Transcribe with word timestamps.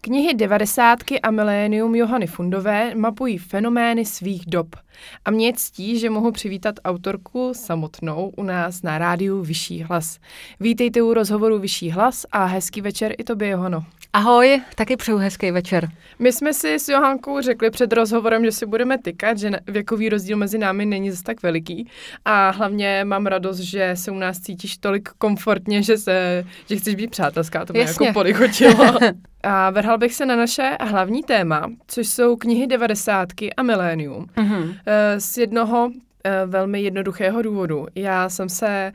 Knihy 0.00 0.34
devadesátky 0.34 1.20
a 1.20 1.30
milénium 1.30 1.94
Johany 1.94 2.26
Fundové 2.26 2.94
mapují 2.94 3.38
fenomény 3.38 4.04
svých 4.04 4.46
dob. 4.46 4.76
A 5.24 5.30
mě 5.30 5.52
ctí, 5.52 5.98
že 5.98 6.10
mohu 6.10 6.32
přivítat 6.32 6.74
autorku 6.84 7.54
samotnou 7.54 8.32
u 8.36 8.42
nás 8.42 8.82
na 8.82 8.98
rádiu 8.98 9.42
Vyšší 9.42 9.82
hlas. 9.82 10.18
Vítejte 10.60 11.02
u 11.02 11.14
rozhovoru 11.14 11.58
Vyšší 11.58 11.90
hlas 11.90 12.26
a 12.32 12.44
hezký 12.44 12.80
večer 12.80 13.14
i 13.18 13.24
tobě, 13.24 13.48
Johano. 13.48 13.84
Ahoj, 14.12 14.60
taky 14.74 14.96
přeju 14.96 15.18
hezký 15.18 15.50
večer. 15.50 15.88
My 16.18 16.32
jsme 16.32 16.54
si 16.54 16.74
s 16.74 16.88
Johankou 16.88 17.40
řekli 17.40 17.70
před 17.70 17.92
rozhovorem, 17.92 18.44
že 18.44 18.52
si 18.52 18.66
budeme 18.66 18.98
tykat, 18.98 19.38
že 19.38 19.50
věkový 19.66 20.08
rozdíl 20.08 20.36
mezi 20.36 20.58
námi 20.58 20.86
není 20.86 21.10
zase 21.10 21.22
tak 21.22 21.42
veliký 21.42 21.90
a 22.24 22.50
hlavně 22.50 23.04
mám 23.04 23.26
radost, 23.26 23.58
že 23.58 23.90
se 23.94 24.10
u 24.10 24.14
nás 24.14 24.40
cítíš 24.40 24.76
tolik 24.78 25.08
komfortně, 25.18 25.82
že, 25.82 25.98
se, 25.98 26.44
že 26.68 26.76
chceš 26.76 26.94
být 26.94 27.10
přátelská, 27.10 27.64
to 27.64 27.72
mě 27.72 27.82
Jasně. 27.82 28.06
jako 28.06 28.14
polichotilo. 28.20 28.98
A 29.42 29.70
vrhal 29.70 29.98
bych 29.98 30.14
se 30.14 30.26
na 30.26 30.36
naše 30.36 30.76
hlavní 30.80 31.22
téma, 31.22 31.70
což 31.86 32.08
jsou 32.08 32.36
knihy 32.36 32.66
devadesátky 32.66 33.54
a 33.54 33.62
milénium. 33.62 34.26
Mm-hmm. 34.36 34.74
Z 35.18 35.38
jednoho 35.38 35.90
eh, 36.24 36.46
velmi 36.46 36.82
jednoduchého 36.82 37.42
důvodu. 37.42 37.86
Já 37.94 38.28
jsem 38.28 38.48
se 38.48 38.92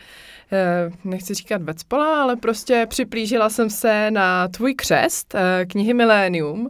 nechci 1.04 1.34
říkat 1.34 1.62
vecpola, 1.62 2.22
ale 2.22 2.36
prostě 2.36 2.86
připlížila 2.90 3.50
jsem 3.50 3.70
se 3.70 4.12
na 4.12 4.48
tvůj 4.48 4.74
křest, 4.74 5.36
eh, 5.36 5.66
knihy 5.66 5.94
Milénium 5.94 6.70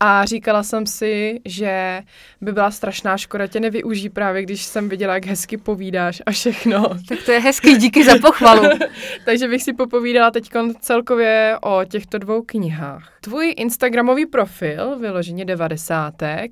a 0.00 0.24
říkala 0.24 0.62
jsem 0.62 0.86
si, 0.86 1.40
že 1.44 2.02
by 2.40 2.52
byla 2.52 2.70
strašná 2.70 3.16
škoda 3.16 3.46
tě 3.46 3.60
nevyuží 3.60 4.08
právě, 4.08 4.42
když 4.42 4.64
jsem 4.64 4.88
viděla, 4.88 5.14
jak 5.14 5.26
hezky 5.26 5.56
povídáš 5.56 6.22
a 6.26 6.30
všechno. 6.30 6.88
Tak 7.08 7.18
to 7.24 7.32
je 7.32 7.40
hezký, 7.40 7.76
díky 7.76 8.04
za 8.04 8.18
pochvalu. 8.18 8.62
Takže 9.24 9.48
bych 9.48 9.62
si 9.62 9.72
popovídala 9.72 10.30
teď 10.30 10.50
celkově 10.80 11.58
o 11.62 11.84
těchto 11.84 12.18
dvou 12.18 12.42
knihách. 12.42 13.12
Tvůj 13.20 13.54
Instagramový 13.56 14.26
profil, 14.26 14.98
vyloženě 14.98 15.44
devadesátek, 15.44 16.50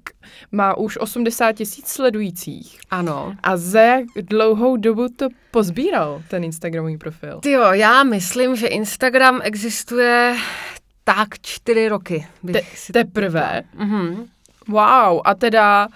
má 0.53 0.77
už 0.77 0.99
80 1.01 1.53
tisíc 1.53 1.89
sledujících. 1.89 2.81
Ano. 2.91 3.35
A 3.43 3.57
za 3.57 3.81
jak 3.81 4.05
dlouhou 4.17 4.77
dobu 4.77 5.09
to 5.17 5.29
pozbíral, 5.51 6.23
ten 6.29 6.45
Instagramový 6.45 6.99
profil? 6.99 7.41
Ty 7.41 7.51
jo, 7.51 7.63
já 7.73 8.03
myslím, 8.03 8.57
že 8.57 8.67
Instagram 8.67 9.41
existuje 9.43 10.37
tak 11.05 11.29
čtyři 11.43 11.89
roky. 11.89 12.27
Te, 12.53 12.61
teprve? 12.93 13.63
Mhm. 13.75 14.27
Wow, 14.69 15.21
a 15.25 15.35
teda 15.35 15.89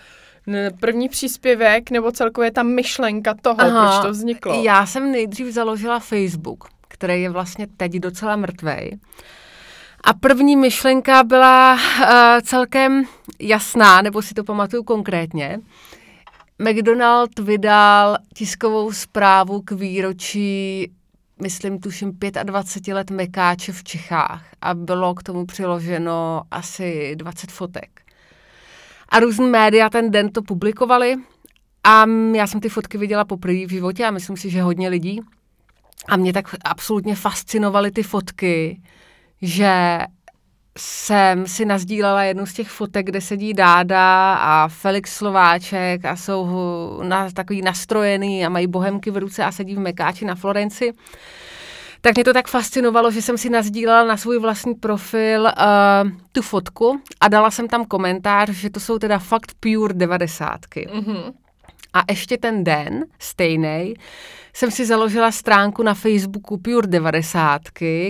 první 0.80 1.08
příspěvek 1.08 1.90
nebo 1.90 2.12
celkově 2.12 2.50
ta 2.50 2.62
myšlenka 2.62 3.34
toho, 3.42 3.60
Aha, 3.60 3.90
proč 3.90 4.06
to 4.06 4.10
vzniklo? 4.10 4.62
Já 4.62 4.86
jsem 4.86 5.12
nejdřív 5.12 5.46
založila 5.46 5.98
Facebook, 5.98 6.68
který 6.88 7.22
je 7.22 7.30
vlastně 7.30 7.66
teď 7.76 7.92
docela 7.92 8.36
mrtvej. 8.36 8.98
A 10.04 10.12
první 10.14 10.56
myšlenka 10.56 11.24
byla 11.24 11.74
uh, 11.74 12.10
celkem 12.42 13.04
jasná, 13.40 14.02
nebo 14.02 14.22
si 14.22 14.34
to 14.34 14.44
pamatuju 14.44 14.82
konkrétně. 14.82 15.60
McDonald 16.58 17.38
vydal 17.38 18.16
tiskovou 18.34 18.92
zprávu 18.92 19.62
k 19.62 19.70
výročí, 19.70 20.90
myslím, 21.42 21.80
tuším 21.80 22.12
25 22.42 22.94
let 22.94 23.10
Mekáče 23.10 23.72
v 23.72 23.84
Čechách 23.84 24.46
a 24.60 24.74
bylo 24.74 25.14
k 25.14 25.22
tomu 25.22 25.46
přiloženo 25.46 26.42
asi 26.50 27.16
20 27.16 27.50
fotek. 27.50 28.00
A 29.08 29.20
různé 29.20 29.46
média 29.46 29.90
ten 29.90 30.10
den 30.10 30.32
to 30.32 30.42
publikovali 30.42 31.16
a 31.84 32.04
já 32.34 32.46
jsem 32.46 32.60
ty 32.60 32.68
fotky 32.68 32.98
viděla 32.98 33.24
poprvé 33.24 33.66
v 33.66 33.70
životě 33.70 34.04
a 34.04 34.10
myslím 34.10 34.36
si, 34.36 34.50
že 34.50 34.62
hodně 34.62 34.88
lidí. 34.88 35.20
A 36.08 36.16
mě 36.16 36.32
tak 36.32 36.54
absolutně 36.64 37.14
fascinovaly 37.14 37.90
ty 37.90 38.02
fotky, 38.02 38.80
že 39.42 40.00
jsem 40.78 41.46
si 41.46 41.64
nazdílela 41.64 42.22
jednu 42.22 42.46
z 42.46 42.52
těch 42.52 42.68
fotek, 42.68 43.06
kde 43.06 43.20
sedí 43.20 43.54
Dáda 43.54 44.34
a 44.34 44.68
Felix 44.68 45.16
Slováček 45.16 46.04
a 46.04 46.16
jsou 46.16 46.48
na, 47.02 47.30
takový 47.30 47.62
nastrojený 47.62 48.46
a 48.46 48.48
mají 48.48 48.66
bohemky 48.66 49.10
v 49.10 49.16
ruce 49.16 49.44
a 49.44 49.52
sedí 49.52 49.74
v 49.74 49.78
Mekáči 49.78 50.24
na 50.24 50.34
Florenci. 50.34 50.92
Tak 52.00 52.14
mě 52.14 52.24
to 52.24 52.32
tak 52.32 52.48
fascinovalo, 52.48 53.10
že 53.10 53.22
jsem 53.22 53.38
si 53.38 53.50
nazdílela 53.50 54.04
na 54.04 54.16
svůj 54.16 54.38
vlastní 54.38 54.74
profil 54.74 55.42
uh, 55.42 56.10
tu 56.32 56.42
fotku 56.42 57.00
a 57.20 57.28
dala 57.28 57.50
jsem 57.50 57.68
tam 57.68 57.84
komentář, 57.84 58.50
že 58.50 58.70
to 58.70 58.80
jsou 58.80 58.98
teda 58.98 59.18
fakt 59.18 59.52
pure 59.60 59.94
devadesátky. 59.94 60.88
Mm-hmm. 60.92 61.32
A 61.92 62.02
ještě 62.10 62.38
ten 62.38 62.64
den, 62.64 63.04
stejný, 63.18 63.94
jsem 64.54 64.70
si 64.70 64.86
založila 64.86 65.32
stránku 65.32 65.82
na 65.82 65.94
Facebooku 65.94 66.58
Pure 66.58 66.86
90, 66.86 67.62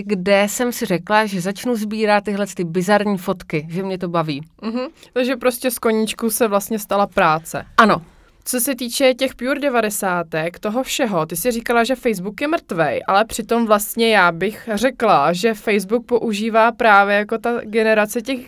kde 0.03 0.47
jsem 0.49 0.71
si 0.71 0.85
řekla, 0.85 1.25
že 1.25 1.41
začnu 1.41 1.75
sbírat 1.75 2.23
tyhle 2.23 2.47
ty 2.55 2.63
bizarní 2.63 3.17
fotky, 3.17 3.67
že 3.69 3.83
mě 3.83 3.97
to 3.97 4.07
baví. 4.07 4.41
Mm-hmm. 4.61 4.89
Takže 5.13 5.35
prostě 5.35 5.71
z 5.71 5.79
koníčku 5.79 6.29
se 6.29 6.47
vlastně 6.47 6.79
stala 6.79 7.07
práce. 7.07 7.65
Ano, 7.77 8.01
co 8.45 8.59
se 8.59 8.75
týče 8.75 9.13
těch 9.13 9.35
Pure 9.35 9.59
90, 9.59 10.27
toho 10.59 10.83
všeho, 10.83 11.25
ty 11.25 11.35
si 11.35 11.51
říkala, 11.51 11.83
že 11.83 11.95
Facebook 11.95 12.41
je 12.41 12.47
mrtvej, 12.47 13.01
ale 13.07 13.25
přitom 13.25 13.65
vlastně 13.65 14.09
já 14.09 14.31
bych 14.31 14.69
řekla, 14.73 15.33
že 15.33 15.53
Facebook 15.53 16.05
používá 16.05 16.71
právě 16.71 17.15
jako 17.15 17.37
ta 17.37 17.61
generace 17.63 18.21
těch 18.21 18.39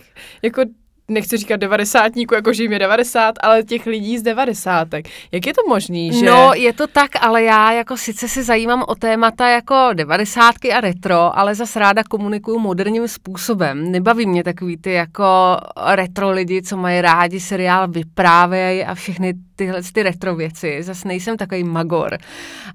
jako 0.42 0.62
nechci 1.08 1.38
říkat 1.38 1.58
devadesátníků, 1.58 2.36
jako 2.36 2.54
že 2.54 2.64
jim 2.64 2.72
je 2.72 2.80
90, 2.80 3.36
ale 3.42 3.64
těch 3.64 3.86
lidí 3.86 4.18
z 4.18 4.22
devadesátek. 4.22 5.08
Jak 5.32 5.48
je 5.48 5.54
to 5.54 5.62
možný, 5.68 6.14
že... 6.14 6.26
No, 6.26 6.52
je 6.54 6.74
to 6.74 6.88
tak, 6.88 7.12
ale 7.22 7.44
já 7.44 7.72
jako 7.72 7.98
sice 7.98 8.28
se 8.28 8.44
zajímám 8.44 8.84
o 8.88 8.96
témata 8.96 9.50
jako 9.50 9.90
devadesátky 9.94 10.74
a 10.74 10.82
retro, 10.82 11.38
ale 11.38 11.56
zas 11.56 11.76
ráda 11.76 12.04
komunikuju 12.04 12.60
moderním 12.60 13.08
způsobem. 13.08 13.92
Nebaví 13.92 14.26
mě 14.26 14.44
takový 14.44 14.78
ty 14.78 14.92
jako 14.92 15.58
retro 15.86 16.32
lidi, 16.32 16.62
co 16.62 16.78
mají 16.78 17.02
rádi 17.02 17.40
seriál 17.40 17.88
Vyprávěj 17.88 18.86
a 18.88 18.96
všechny 18.96 19.34
tyhle 19.56 19.82
ty 19.94 20.04
retro 20.04 20.36
věci. 20.36 20.84
Zas 20.84 21.04
nejsem 21.04 21.38
takový 21.38 21.64
magor. 21.64 22.18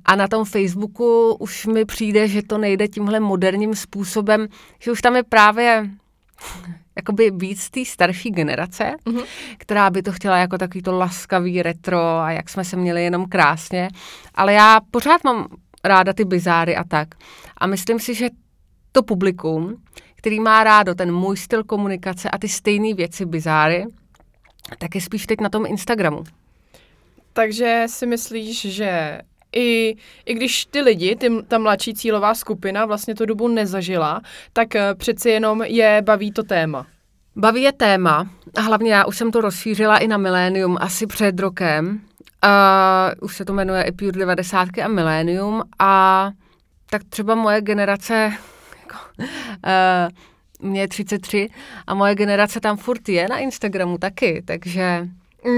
A 0.04 0.16
na 0.16 0.28
tom 0.28 0.44
Facebooku 0.44 1.36
už 1.38 1.66
mi 1.66 1.84
přijde, 1.84 2.28
že 2.28 2.42
to 2.42 2.58
nejde 2.58 2.88
tímhle 2.88 3.20
moderním 3.20 3.74
způsobem, 3.74 4.46
že 4.78 4.92
už 4.92 5.02
tam 5.02 5.16
je 5.16 5.22
právě 5.22 5.90
jakoby 7.00 7.30
víc 7.30 7.70
té 7.70 7.84
starší 7.84 8.30
generace, 8.30 8.94
mm-hmm. 9.06 9.24
která 9.58 9.90
by 9.90 10.02
to 10.02 10.12
chtěla 10.12 10.36
jako 10.36 10.58
takový 10.58 10.82
to 10.82 10.98
laskavý 10.98 11.62
retro 11.62 12.18
a 12.18 12.30
jak 12.30 12.48
jsme 12.48 12.64
se 12.64 12.76
měli 12.76 13.04
jenom 13.04 13.26
krásně. 13.26 13.88
Ale 14.34 14.52
já 14.52 14.80
pořád 14.90 15.24
mám 15.24 15.46
ráda 15.84 16.12
ty 16.12 16.24
bizáry 16.24 16.76
a 16.76 16.84
tak. 16.84 17.08
A 17.56 17.66
myslím 17.66 17.98
si, 17.98 18.14
že 18.14 18.28
to 18.92 19.02
publikum, 19.02 19.82
který 20.14 20.40
má 20.40 20.64
rádo 20.64 20.94
ten 20.94 21.12
můj 21.12 21.36
styl 21.36 21.64
komunikace 21.64 22.30
a 22.30 22.38
ty 22.38 22.48
stejné 22.48 22.94
věci 22.94 23.26
bizáry, 23.26 23.86
tak 24.78 24.94
je 24.94 25.00
spíš 25.00 25.26
teď 25.26 25.40
na 25.40 25.48
tom 25.48 25.66
Instagramu. 25.66 26.24
Takže 27.32 27.84
si 27.86 28.06
myslíš, 28.06 28.60
že 28.60 29.20
i, 29.56 29.96
i 30.26 30.34
když 30.34 30.66
ty 30.66 30.80
lidi, 30.80 31.16
ty, 31.16 31.30
ta 31.48 31.58
mladší 31.58 31.94
cílová 31.94 32.34
skupina 32.34 32.86
vlastně 32.86 33.14
tu 33.14 33.26
dobu 33.26 33.48
nezažila, 33.48 34.20
tak 34.52 34.74
eh, 34.74 34.94
přeci 34.94 35.30
jenom 35.30 35.62
je 35.62 36.02
baví 36.04 36.32
to 36.32 36.42
téma. 36.42 36.86
Baví 37.36 37.62
je 37.62 37.72
téma 37.72 38.30
a 38.56 38.60
hlavně 38.60 38.94
já 38.94 39.04
už 39.04 39.16
jsem 39.16 39.30
to 39.30 39.40
rozšířila 39.40 39.98
i 39.98 40.08
na 40.08 40.16
milénium 40.16 40.76
asi 40.80 41.06
před 41.06 41.40
rokem. 41.40 42.00
A 42.42 43.10
už 43.20 43.36
se 43.36 43.44
to 43.44 43.52
jmenuje 43.52 43.82
i 43.82 43.92
Pure 43.92 44.18
90 44.18 44.68
a 44.84 44.88
milénium 44.88 45.62
a 45.78 46.30
tak 46.90 47.04
třeba 47.04 47.34
moje 47.34 47.60
generace, 47.60 48.32
jako, 48.82 48.96
uh, 49.20 50.70
mě 50.70 50.80
je 50.80 50.88
33 50.88 51.48
a 51.86 51.94
moje 51.94 52.14
generace 52.14 52.60
tam 52.60 52.76
furt 52.76 53.08
je 53.08 53.28
na 53.28 53.38
Instagramu 53.38 53.98
taky, 53.98 54.42
takže 54.44 55.08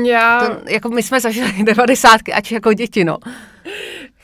já... 0.04 0.46
To, 0.46 0.70
jako 0.70 0.88
my 0.88 1.02
jsme 1.02 1.20
zažili 1.20 1.52
90 1.64 2.20
ač 2.34 2.52
jako 2.52 2.72
děti, 2.72 3.04
no. 3.04 3.18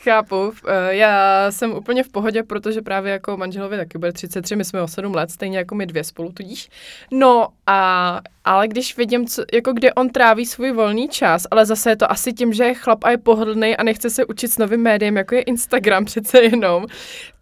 Chápu. 0.08 0.52
Eh, 0.66 0.94
já 0.94 1.46
jsem 1.50 1.72
úplně 1.72 2.02
v 2.02 2.08
pohodě, 2.08 2.42
protože 2.42 2.82
právě 2.82 3.12
jako 3.12 3.36
manželovi 3.36 3.76
taky 3.76 3.98
bude 3.98 4.12
33, 4.12 4.56
my 4.56 4.64
jsme 4.64 4.82
o 4.82 4.88
7 4.88 5.14
let, 5.14 5.30
stejně 5.30 5.58
jako 5.58 5.74
my 5.74 5.86
dvě 5.86 6.04
spolu 6.04 6.32
tudíž. 6.32 6.68
No 7.12 7.48
a 7.66 8.20
ale 8.44 8.68
když 8.68 8.96
vidím, 8.96 9.26
co, 9.26 9.42
jako 9.52 9.72
kde 9.72 9.94
on 9.94 10.08
tráví 10.08 10.46
svůj 10.46 10.72
volný 10.72 11.08
čas, 11.08 11.42
ale 11.50 11.66
zase 11.66 11.90
je 11.90 11.96
to 11.96 12.12
asi 12.12 12.32
tím, 12.32 12.52
že 12.52 12.64
je 12.64 12.74
chlap 12.74 13.04
a 13.04 13.10
je 13.10 13.18
pohodlný 13.18 13.76
a 13.76 13.82
nechce 13.82 14.10
se 14.10 14.24
učit 14.24 14.48
s 14.48 14.58
novým 14.58 14.80
médiem, 14.80 15.16
jako 15.16 15.34
je 15.34 15.42
Instagram 15.42 16.04
přece 16.04 16.42
jenom, 16.42 16.86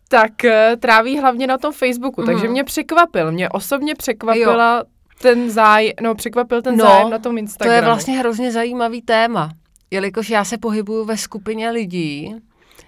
tak 0.08 0.32
uh, 0.44 0.50
tráví 0.80 1.18
hlavně 1.18 1.46
na 1.46 1.58
tom 1.58 1.72
Facebooku. 1.72 2.20
Mm. 2.20 2.26
Takže 2.26 2.44
mhm. 2.44 2.52
mě 2.52 2.64
překvapil, 2.64 3.32
mě 3.32 3.48
osobně 3.48 3.94
překvapila 3.94 4.76
jo. 4.76 4.84
ten 5.22 5.50
zájem, 5.50 5.92
no 6.00 6.14
překvapil 6.14 6.62
ten 6.62 6.76
no, 6.76 6.84
zájem 6.84 7.10
na 7.10 7.18
tom 7.18 7.38
Instagramu. 7.38 7.72
to 7.72 7.74
je 7.74 7.86
vlastně 7.86 8.18
hrozně 8.18 8.52
zajímavý 8.52 9.02
téma 9.02 9.50
jelikož 9.90 10.30
já 10.30 10.44
se 10.44 10.58
pohybuju 10.58 11.04
ve 11.04 11.16
skupině 11.16 11.70
lidí, 11.70 12.34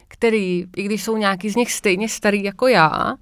který, 0.08 0.64
i 0.76 0.82
když 0.82 1.04
jsou 1.04 1.16
nějaký 1.16 1.50
z 1.50 1.56
nich 1.56 1.72
stejně 1.72 2.08
starý 2.08 2.44
jako 2.44 2.66
já, 2.66 3.14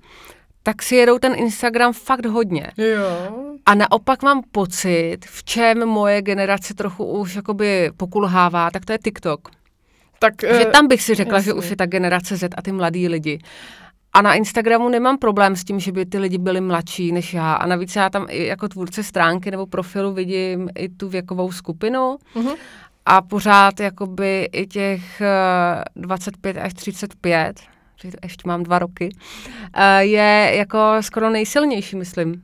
tak 0.63 0.83
si 0.83 0.97
jedou 0.97 1.19
ten 1.19 1.35
Instagram 1.37 1.93
fakt 1.93 2.27
hodně. 2.27 2.73
Jo. 2.77 3.37
A 3.67 3.75
naopak 3.75 4.23
mám 4.23 4.43
pocit, 4.53 5.19
v 5.25 5.45
čem 5.45 5.87
moje 5.87 6.23
generace 6.23 6.75
trochu 6.75 7.05
už 7.05 7.37
jakoby 7.37 7.91
pokulhává, 7.97 8.71
tak 8.71 8.85
to 8.85 8.93
je 8.93 8.99
TikTok. 9.05 9.49
Tak, 10.19 10.35
že 10.43 10.67
uh, 10.67 10.73
tam 10.73 10.89
bych 10.89 11.03
si 11.03 11.15
řekla, 11.15 11.35
jasný. 11.35 11.45
že 11.45 11.53
už 11.53 11.71
je 11.71 11.77
ta 11.77 11.87
generace 11.87 12.37
Z 12.37 12.55
a 12.57 12.63
ty 12.63 12.73
mladí 12.73 13.09
lidi. 13.09 13.39
a 14.13 14.23
na 14.23 14.35
Instagramu 14.35 14.89
nemám 14.89 15.19
problém 15.19 15.57
s 15.57 15.65
tím, 15.65 15.81
že 15.81 15.93
by 15.93 16.07
ty 16.07 16.19
lidi 16.19 16.39
byli 16.39 16.61
mladší 16.61 17.13
než 17.13 17.35
já. 17.35 17.55
A 17.55 17.67
navíc 17.67 17.97
já 17.97 18.11
tam 18.11 18.27
i 18.29 18.47
jako 18.47 18.69
tvůrce 18.69 19.03
stránky 19.03 19.51
nebo 19.51 19.67
profilu 19.67 20.13
vidím 20.13 20.69
i 20.79 20.89
tu 20.89 21.09
věkovou 21.09 21.53
skupinu. 21.53 22.17
Mm-hmm. 22.37 22.57
A 23.07 23.23
pořád 23.23 23.81
jakoby 23.81 24.49
i 24.53 24.67
těch 24.67 25.23
25 25.97 26.57
až 26.57 26.75
35, 26.75 27.61
ještě 28.23 28.49
mám 28.49 28.63
dva 28.63 28.79
roky, 28.79 29.09
je 29.99 30.53
jako 30.55 30.79
skoro 31.01 31.31
nejsilnější, 31.31 31.97
myslím 31.97 32.43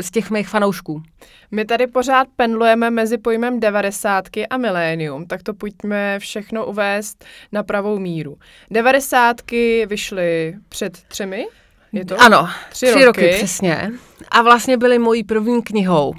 z 0.00 0.10
těch 0.10 0.30
mých 0.30 0.48
fanoušků. 0.48 1.02
My 1.50 1.64
tady 1.64 1.86
pořád 1.86 2.28
pendlujeme 2.36 2.90
mezi 2.90 3.18
pojmem 3.18 3.60
devadesátky 3.60 4.46
a 4.46 4.56
milénium, 4.56 5.26
tak 5.26 5.42
to 5.42 5.54
pojďme 5.54 6.18
všechno 6.18 6.66
uvést 6.66 7.24
na 7.52 7.62
pravou 7.62 7.98
míru. 7.98 8.36
Devadesátky 8.70 9.86
vyšly 9.86 10.54
před 10.68 11.02
třemi? 11.08 11.46
Je 11.92 12.04
to? 12.04 12.20
Ano, 12.20 12.48
tři, 12.70 12.86
tři 12.86 13.04
roky. 13.04 13.04
roky 13.04 13.34
přesně. 13.36 13.90
A 14.30 14.42
vlastně 14.42 14.76
byly 14.76 14.98
mojí 14.98 15.24
první 15.24 15.62
knihou. 15.62 16.14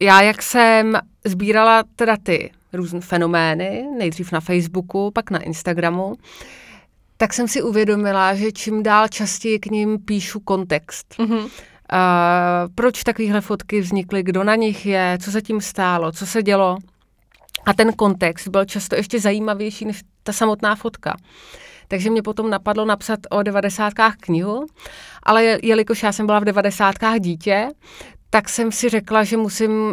Já, 0.00 0.22
jak 0.22 0.42
jsem 0.42 0.98
sbírala 1.24 1.82
teda 1.96 2.16
ty 2.22 2.50
různé 2.72 3.00
fenomény, 3.00 3.86
nejdřív 3.98 4.32
na 4.32 4.40
Facebooku, 4.40 5.10
pak 5.10 5.30
na 5.30 5.38
Instagramu, 5.38 6.14
tak 7.16 7.32
jsem 7.32 7.48
si 7.48 7.62
uvědomila, 7.62 8.34
že 8.34 8.52
čím 8.52 8.82
dál 8.82 9.08
častěji 9.08 9.58
k 9.58 9.66
ním 9.66 9.98
píšu 9.98 10.40
kontext. 10.40 11.14
Mm-hmm. 11.18 11.38
Uh, 11.38 11.48
proč 12.74 13.02
takovéhle 13.02 13.40
fotky 13.40 13.80
vznikly, 13.80 14.22
kdo 14.22 14.44
na 14.44 14.54
nich 14.54 14.86
je, 14.86 15.18
co 15.22 15.32
se 15.32 15.42
tím 15.42 15.60
stálo, 15.60 16.12
co 16.12 16.26
se 16.26 16.42
dělo. 16.42 16.76
A 17.66 17.72
ten 17.72 17.92
kontext 17.92 18.48
byl 18.48 18.64
často 18.64 18.96
ještě 18.96 19.20
zajímavější 19.20 19.84
než 19.84 20.02
ta 20.22 20.32
samotná 20.32 20.76
fotka. 20.76 21.16
Takže 21.88 22.10
mě 22.10 22.22
potom 22.22 22.50
napadlo 22.50 22.84
napsat 22.84 23.20
o 23.30 23.42
devadesátkách 23.42 24.16
knihu, 24.16 24.66
ale 25.22 25.58
jelikož 25.62 26.02
já 26.02 26.12
jsem 26.12 26.26
byla 26.26 26.38
v 26.38 26.44
devadesátkách 26.44 27.20
dítě, 27.20 27.68
tak 28.30 28.48
jsem 28.48 28.72
si 28.72 28.88
řekla, 28.88 29.24
že 29.24 29.36
musím 29.36 29.70
uh, 29.70 29.92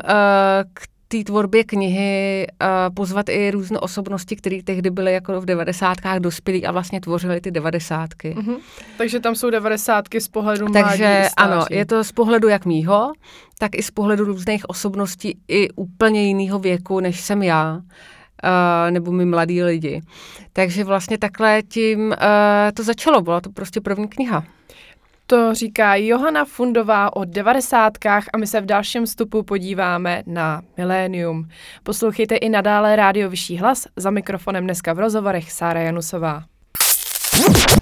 k 0.74 0.88
té 1.12 1.24
tvorbě 1.24 1.64
knihy 1.64 2.48
uh, 2.62 2.96
pozvat 2.96 3.30
i 3.30 3.52
různé 3.52 3.80
osobnosti, 3.80 4.36
které 4.36 4.64
tehdy 4.64 4.90
byly 4.90 5.14
jako 5.14 5.42
v 5.42 5.46
devadesátkách 5.46 6.20
dospělí 6.20 6.66
a 6.66 6.72
vlastně 6.72 7.02
tvořily 7.02 7.42
ty 7.42 7.52
devadesátky. 7.52 8.36
Mm-hmm. 8.38 8.58
Takže 8.98 9.20
tam 9.20 9.36
jsou 9.36 9.50
devadesátky 9.50 10.22
z 10.22 10.28
pohledu 10.28 10.68
Takže 10.74 11.30
ano, 11.38 11.66
je 11.70 11.86
to 11.86 12.04
z 12.04 12.12
pohledu 12.12 12.48
jak 12.48 12.66
mýho, 12.66 13.14
tak 13.60 13.76
i 13.76 13.84
z 13.84 13.92
pohledu 13.92 14.26
různých 14.26 14.70
osobností 14.70 15.38
i 15.48 15.70
úplně 15.70 16.28
jiného 16.28 16.60
věku, 16.60 17.00
než 17.00 17.22
jsem 17.22 17.44
já. 17.44 17.82
Uh, 18.44 18.92
nebo 18.92 19.12
my 19.12 19.26
mladí 19.26 19.64
lidi. 19.64 20.02
Takže 20.54 20.84
vlastně 20.84 21.18
takhle 21.18 21.62
tím 21.64 22.00
uh, 22.08 22.16
to 22.74 22.84
začalo, 22.84 23.22
byla 23.22 23.42
to 23.42 23.52
prostě 23.52 23.82
první 23.82 24.08
kniha. 24.08 24.44
To 25.30 25.56
říká 25.56 25.96
Johana 25.96 26.46
Fundová 26.46 27.16
o 27.16 27.26
devadesátkách 27.26 28.24
a 28.34 28.38
my 28.38 28.48
se 28.48 28.62
v 28.62 28.66
dalším 28.66 29.06
vstupu 29.06 29.44
podíváme 29.44 30.24
na 30.26 30.62
milénium. 30.78 31.50
Poslouchejte 31.84 32.36
i 32.36 32.50
nadále 32.50 32.96
Rádio 32.96 33.30
Vyšší 33.30 33.58
hlas, 33.58 33.88
za 33.96 34.10
mikrofonem 34.10 34.64
dneska 34.64 34.94
v 34.94 35.00
rozhovorech 35.00 35.52
Sára 35.52 35.82
Janusová. 35.82 36.44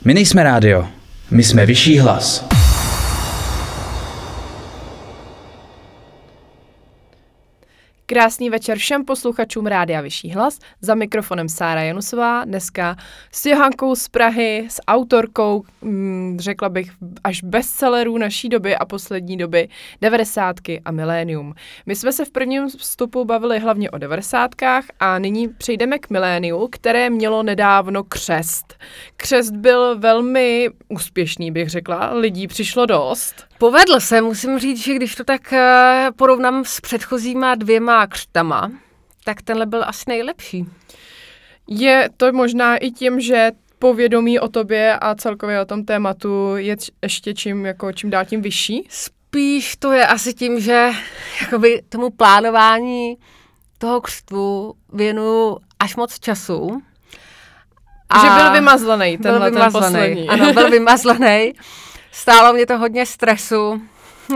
My 0.06 0.14
nejsme 0.14 0.44
rádio, 0.44 0.88
my 1.32 1.44
jsme 1.44 1.66
Vyšší 1.66 2.00
hlas. 2.00 2.57
Krásný 8.10 8.50
večer 8.50 8.78
všem 8.78 9.06
posluchačům 9.06 9.66
Rádia 9.66 10.02
Vyšší 10.02 10.32
hlas. 10.32 10.60
Za 10.82 10.96
mikrofonem 10.96 11.50
Sára 11.50 11.82
Janusová, 11.82 12.46
dneska 12.46 12.96
s 13.32 13.46
Johankou 13.46 13.96
z 13.96 14.08
Prahy, 14.08 14.68
s 14.70 14.82
autorkou, 14.88 15.64
hm, 15.82 16.38
řekla 16.40 16.70
bych, 16.70 16.92
až 17.24 17.44
bestsellerů 17.44 18.18
naší 18.18 18.50
doby 18.50 18.76
a 18.76 18.86
poslední 18.86 19.38
doby, 19.38 19.70
devadesátky 20.02 20.82
a 20.86 20.92
milénium. 20.92 21.54
My 21.86 21.96
jsme 21.96 22.14
se 22.14 22.26
v 22.26 22.32
prvním 22.32 22.70
vstupu 22.70 23.26
bavili 23.26 23.60
hlavně 23.60 23.92
o 23.92 23.98
devadesátkách 23.98 24.86
a 25.00 25.20
nyní 25.20 25.48
přejdeme 25.48 26.00
k 26.00 26.10
miléniu, 26.10 26.68
které 26.72 27.10
mělo 27.10 27.44
nedávno 27.44 28.04
křest. 28.04 28.74
Křest 29.18 29.54
byl 29.54 30.00
velmi 30.00 30.70
úspěšný, 30.88 31.52
bych 31.52 31.70
řekla, 31.70 32.14
lidí 32.14 32.48
přišlo 32.48 32.86
dost. 32.86 33.47
Povedl 33.58 34.00
se, 34.00 34.22
musím 34.22 34.60
říct, 34.60 34.84
že 34.84 34.94
když 34.94 35.16
to 35.16 35.24
tak 35.24 35.54
eh, 35.54 36.10
porovnám 36.16 36.66
s 36.66 36.82
předchozíma 36.82 37.56
dvěma 37.56 38.08
křtama, 38.08 38.72
tak 39.24 39.42
tenhle 39.42 39.66
byl 39.66 39.84
asi 39.88 40.04
nejlepší. 40.08 40.66
Je 41.68 42.10
to 42.18 42.32
možná 42.32 42.78
i 42.78 42.92
tím, 42.92 43.20
že 43.20 43.52
povědomí 43.80 44.40
o 44.40 44.48
tobě 44.48 44.98
a 45.02 45.16
celkově 45.16 45.62
o 45.62 45.66
tom 45.66 45.86
tématu 45.86 46.56
je 46.56 46.76
ještě 47.04 47.34
čím, 47.34 47.66
jako 47.66 47.92
čím 47.92 48.10
dál 48.10 48.26
tím 48.26 48.42
vyšší? 48.42 48.88
Spíš 48.90 49.76
to 49.76 49.92
je 49.92 50.08
asi 50.08 50.34
tím, 50.34 50.60
že 50.60 50.90
jakoby 51.42 51.82
tomu 51.90 52.10
plánování 52.10 53.16
toho 53.78 54.02
křtu 54.02 54.74
věnu 54.94 55.58
až 55.80 55.96
moc 55.96 56.20
času. 56.20 56.82
A 58.10 58.22
že 58.22 58.44
byl 58.44 58.52
vymazlený 58.52 59.18
tenhle 59.18 59.52
byl 59.52 59.60
vymazlený, 59.60 59.84
ten 59.84 59.92
poslední. 59.92 60.30
Ano, 60.30 60.54
byl 60.54 60.70
vymazlený. 60.80 61.54
Stálo 62.12 62.54
mě 62.54 62.66
to 62.66 62.78
hodně 62.78 63.06
stresu 63.06 63.82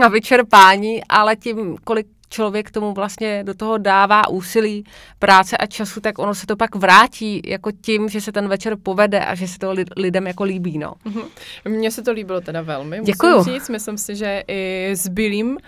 a 0.04 0.08
vyčerpání, 0.08 1.04
ale 1.08 1.36
tím, 1.36 1.76
kolik 1.84 2.06
člověk 2.32 2.70
tomu 2.70 2.92
vlastně 2.92 3.44
do 3.44 3.54
toho 3.54 3.78
dává 3.78 4.28
úsilí, 4.28 4.84
práce 5.18 5.56
a 5.56 5.66
času, 5.66 6.00
tak 6.00 6.18
ono 6.18 6.34
se 6.34 6.46
to 6.46 6.56
pak 6.56 6.74
vrátí 6.74 7.42
jako 7.44 7.70
tím, 7.72 8.08
že 8.08 8.20
se 8.20 8.32
ten 8.32 8.48
večer 8.48 8.76
povede 8.82 9.20
a 9.20 9.34
že 9.34 9.48
se 9.48 9.58
to 9.58 9.74
lidem 9.96 10.26
jako 10.26 10.44
líbí. 10.44 10.78
No. 10.78 10.94
Mm-hmm. 11.06 11.24
Mně 11.68 11.90
se 11.90 12.02
to 12.02 12.12
líbilo 12.12 12.40
teda 12.40 12.62
velmi. 12.62 13.00
Děkuju. 13.02 13.42
Říct. 13.42 13.68
Myslím 13.68 13.98
si, 13.98 14.16
že 14.16 14.42
i 14.48 14.90
zbylým 14.96 15.50
uh, 15.50 15.58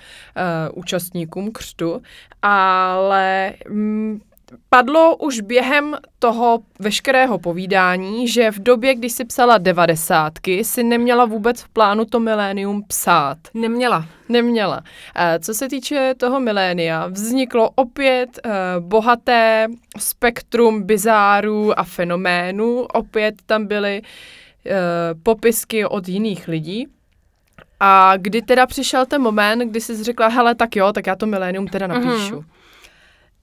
účastníkům 0.75 1.53
křtu, 1.53 2.03
ale 2.43 3.53
mm, 3.69 4.21
padlo 4.69 5.17
už 5.17 5.41
během 5.41 5.97
toho 6.19 6.59
veškerého 6.79 7.39
povídání, 7.39 8.29
že 8.29 8.51
v 8.51 8.59
době, 8.59 8.95
kdy 8.95 9.11
si 9.11 9.25
psala 9.25 9.59
devadesátky, 9.59 10.65
si 10.65 10.83
neměla 10.83 11.25
vůbec 11.25 11.63
v 11.63 11.69
plánu 11.69 12.05
to 12.05 12.21
milénium 12.21 12.83
psát. 12.89 13.39
Neměla. 13.55 14.07
Neměla. 14.29 14.83
Eh, 15.17 15.39
co 15.39 15.55
se 15.55 15.69
týče 15.69 16.15
toho 16.17 16.41
milénia, 16.41 17.07
vzniklo 17.07 17.71
opět 17.75 18.41
uh, 18.45 18.51
bohaté 18.85 19.67
spektrum 19.99 20.83
bizárů 20.83 21.79
a 21.79 21.85
fenoménů. 21.85 22.83
Opět 22.83 23.35
tam 23.47 23.67
byly 23.67 24.03
uh, 24.03 24.73
popisky 25.23 25.85
od 25.87 26.09
jiných 26.09 26.49
lidí. 26.49 26.89
A 27.81 28.17
kdy 28.17 28.43
teda 28.43 28.67
přišel 28.67 29.07
ten 29.07 29.23
moment, 29.23 29.59
kdy 29.59 29.81
jsi 29.81 30.05
řekla, 30.05 30.29
hele, 30.29 30.55
tak 30.55 30.77
jo, 30.77 30.93
tak 30.93 31.07
já 31.07 31.17
to 31.17 31.27
milénium 31.27 31.67
teda 31.67 31.87
napíšu. 31.87 32.35
Mm-hmm. 32.35 32.45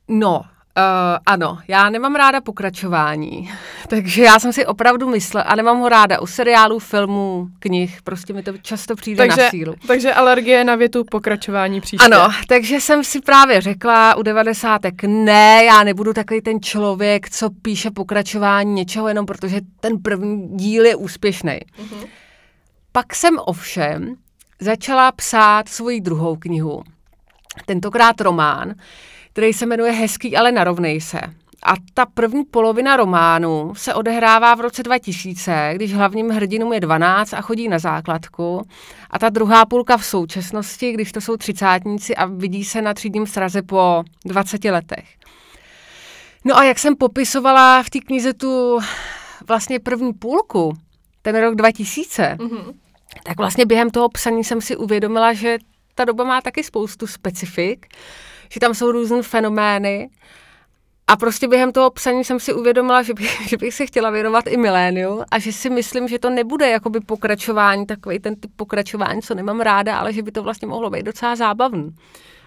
No, 0.08 0.41
Uh, 0.77 1.17
ano, 1.25 1.57
já 1.67 1.89
nemám 1.89 2.15
ráda 2.15 2.41
pokračování, 2.41 3.51
takže 3.87 4.23
já 4.23 4.39
jsem 4.39 4.53
si 4.53 4.65
opravdu 4.65 5.09
myslela, 5.09 5.43
a 5.43 5.55
nemám 5.55 5.79
ho 5.79 5.89
ráda 5.89 6.21
u 6.21 6.27
seriálů, 6.27 6.79
filmů, 6.79 7.47
knih, 7.59 8.01
prostě 8.03 8.33
mi 8.33 8.43
to 8.43 8.57
často 8.57 8.95
přijde 8.95 9.17
takže, 9.27 9.43
na 9.43 9.49
sílu. 9.49 9.75
Takže 9.87 10.13
alergie 10.13 10.63
na 10.63 10.75
větu 10.75 11.03
pokračování 11.03 11.81
příště. 11.81 12.05
Ano, 12.05 12.33
takže 12.47 12.81
jsem 12.81 13.03
si 13.03 13.21
právě 13.21 13.61
řekla 13.61 14.15
u 14.15 14.23
devadesátek, 14.23 15.03
ne, 15.03 15.63
já 15.63 15.83
nebudu 15.83 16.13
takový 16.13 16.41
ten 16.41 16.61
člověk, 16.61 17.29
co 17.29 17.49
píše 17.49 17.91
pokračování 17.91 18.73
něčeho 18.73 19.07
jenom 19.07 19.25
protože 19.25 19.61
ten 19.79 20.01
první 20.01 20.57
díl 20.57 20.85
je 20.85 20.95
úspěšný. 20.95 21.59
Uh-huh. 21.79 22.07
Pak 22.91 23.15
jsem 23.15 23.37
ovšem 23.45 24.15
začala 24.59 25.11
psát 25.11 25.69
svoji 25.69 26.01
druhou 26.01 26.35
knihu, 26.35 26.83
tentokrát 27.65 28.21
román, 28.21 28.73
který 29.33 29.53
se 29.53 29.65
jmenuje 29.65 29.91
Hezký, 29.91 30.38
ale 30.38 30.51
narovnej 30.51 31.01
se. 31.01 31.19
A 31.63 31.73
ta 31.93 32.05
první 32.05 32.43
polovina 32.43 32.97
románu 32.97 33.75
se 33.75 33.93
odehrává 33.93 34.55
v 34.55 34.61
roce 34.61 34.83
2000, 34.83 35.71
když 35.75 35.93
hlavním 35.93 36.29
hrdinům 36.29 36.73
je 36.73 36.79
12 36.79 37.33
a 37.33 37.41
chodí 37.41 37.67
na 37.67 37.79
základku. 37.79 38.67
A 39.09 39.19
ta 39.19 39.29
druhá 39.29 39.65
půlka 39.65 39.97
v 39.97 40.05
současnosti, 40.05 40.91
když 40.91 41.11
to 41.11 41.21
jsou 41.21 41.38
třicátníci 41.38 42.15
a 42.15 42.25
vidí 42.25 42.65
se 42.65 42.81
na 42.81 42.93
třídním 42.93 43.27
sraze 43.27 43.61
po 43.61 44.03
20 44.25 44.65
letech. 44.65 45.05
No 46.45 46.57
a 46.57 46.63
jak 46.63 46.79
jsem 46.79 46.95
popisovala 46.95 47.83
v 47.83 47.89
té 47.89 48.00
knize 48.00 48.33
tu 48.33 48.79
vlastně 49.47 49.79
první 49.79 50.13
půlku, 50.13 50.73
ten 51.21 51.39
rok 51.41 51.55
2000, 51.55 52.38
mm-hmm. 52.39 52.73
tak 53.23 53.38
vlastně 53.38 53.65
během 53.65 53.89
toho 53.89 54.09
psaní 54.09 54.43
jsem 54.43 54.61
si 54.61 54.75
uvědomila, 54.77 55.33
že 55.33 55.57
ta 55.95 56.05
doba 56.05 56.23
má 56.23 56.41
taky 56.41 56.63
spoustu 56.63 57.07
specifik 57.07 57.88
že 58.51 58.60
tam 58.60 58.74
jsou 58.74 58.91
různé 58.91 59.24
fenomény. 59.24 60.10
A 61.08 61.15
prostě 61.15 61.48
během 61.48 61.72
toho 61.72 61.89
psaní 61.91 62.24
jsem 62.24 62.39
si 62.39 62.53
uvědomila, 62.53 63.03
že 63.03 63.13
bych, 63.13 63.41
že 63.50 63.58
bych 63.58 63.74
se 63.74 63.86
chtěla 63.86 64.10
věnovat 64.10 64.48
i 64.48 64.58
miléniu 64.58 65.24
a 65.31 65.39
že 65.39 65.53
si 65.53 65.70
myslím, 65.70 66.08
že 66.08 66.20
to 66.20 66.29
nebude 66.29 66.70
jakoby 66.70 67.00
pokračování, 67.00 67.86
takový 67.86 68.20
ten 68.20 68.36
typ 68.36 68.51
pokračování, 68.55 69.22
co 69.22 69.36
nemám 69.36 69.62
ráda, 69.62 69.98
ale 69.98 70.13
že 70.13 70.24
by 70.24 70.31
to 70.31 70.43
vlastně 70.43 70.67
mohlo 70.67 70.89
být 70.89 71.03
docela 71.03 71.36
zábavný. 71.36 71.96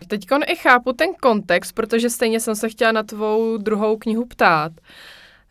Teď 0.08 0.26
i 0.46 0.56
chápu 0.56 0.92
ten 0.92 1.14
kontext, 1.20 1.72
protože 1.72 2.10
stejně 2.10 2.40
jsem 2.40 2.56
se 2.56 2.68
chtěla 2.68 2.92
na 2.92 3.02
tvou 3.02 3.56
druhou 3.56 3.96
knihu 3.96 4.26
ptát. 4.26 4.72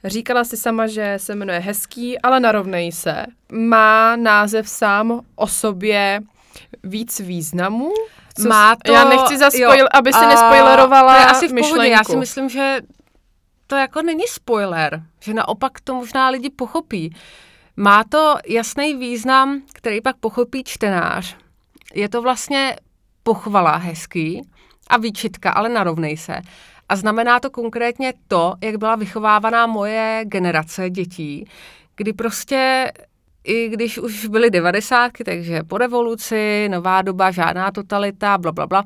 Říkala 0.03 0.43
si 0.43 0.57
sama, 0.57 0.87
že 0.87 1.13
se 1.17 1.35
jmenuje 1.35 1.59
Hezký, 1.59 2.19
ale 2.19 2.39
narovnej 2.39 2.91
se. 2.91 3.25
Má 3.51 4.15
název 4.15 4.69
sám 4.69 5.21
o 5.35 5.47
sobě 5.47 6.21
víc 6.83 7.19
významů? 7.19 7.93
Co 8.41 8.47
má 8.47 8.75
to, 8.85 8.91
já 8.91 9.03
nechci 9.03 9.37
zaspojil, 9.37 9.87
aby 9.93 10.13
si 10.13 10.25
nespoilerovala 10.25 11.13
to 11.13 11.19
je 11.19 11.25
asi 11.25 11.47
v 11.47 11.53
myšlenku. 11.53 11.75
pohodě. 11.75 11.89
Já 11.89 12.03
si 12.03 12.15
myslím, 12.15 12.49
že 12.49 12.77
to 13.67 13.75
jako 13.75 14.01
není 14.01 14.23
spoiler, 14.27 15.03
že 15.19 15.33
naopak 15.33 15.79
to 15.81 15.95
možná 15.95 16.29
lidi 16.29 16.49
pochopí. 16.49 17.15
Má 17.77 18.03
to 18.03 18.35
jasný 18.47 18.93
význam, 18.93 19.61
který 19.73 20.01
pak 20.01 20.17
pochopí 20.17 20.63
čtenář. 20.63 21.35
Je 21.93 22.09
to 22.09 22.21
vlastně 22.21 22.75
pochvala 23.23 23.75
hezký 23.75 24.41
a 24.87 24.97
výčitka, 24.97 25.51
ale 25.51 25.69
narovnej 25.69 26.17
se. 26.17 26.41
A 26.89 26.95
znamená 26.95 27.39
to 27.39 27.49
konkrétně 27.49 28.13
to, 28.27 28.53
jak 28.61 28.75
byla 28.75 28.95
vychovávaná 28.95 29.67
moje 29.67 30.21
generace 30.25 30.89
dětí, 30.89 31.45
kdy 31.95 32.13
prostě 32.13 32.91
i 33.43 33.69
když 33.69 33.97
už 33.97 34.25
byly 34.25 34.49
devadesátky, 34.49 35.23
takže 35.23 35.63
po 35.63 35.77
revoluci, 35.77 36.69
nová 36.71 37.01
doba, 37.01 37.31
žádná 37.31 37.71
totalita, 37.71 38.37
bla, 38.37 38.51
bla, 38.51 38.67
bla, 38.67 38.83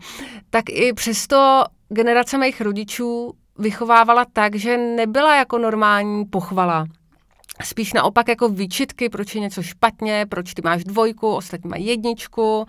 tak 0.50 0.70
i 0.70 0.94
přesto 0.94 1.64
generace 1.90 2.38
mých 2.38 2.62
rodičů 2.62 3.34
vychovávala 3.60 4.26
tak, 4.34 4.56
že 4.56 4.78
nebyla 4.78 5.36
jako 5.36 5.58
normální 5.58 6.26
pochvala. 6.26 6.86
Spíš 7.64 7.94
naopak 7.94 8.28
jako 8.28 8.50
výčitky, 8.50 9.10
proč 9.10 9.36
je 9.36 9.42
něco 9.42 9.64
špatně, 9.64 10.26
proč 10.30 10.54
ty 10.54 10.62
máš 10.62 10.84
dvojku, 10.84 11.28
ostatní 11.36 11.70
mají 11.70 11.86
jedničku, 11.86 12.66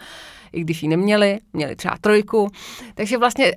i 0.52 0.60
když 0.60 0.82
ji 0.82 0.88
neměli, 0.88 1.38
měli 1.52 1.76
třeba 1.76 1.96
trojku. 2.00 2.48
Takže 2.94 3.18
vlastně 3.18 3.52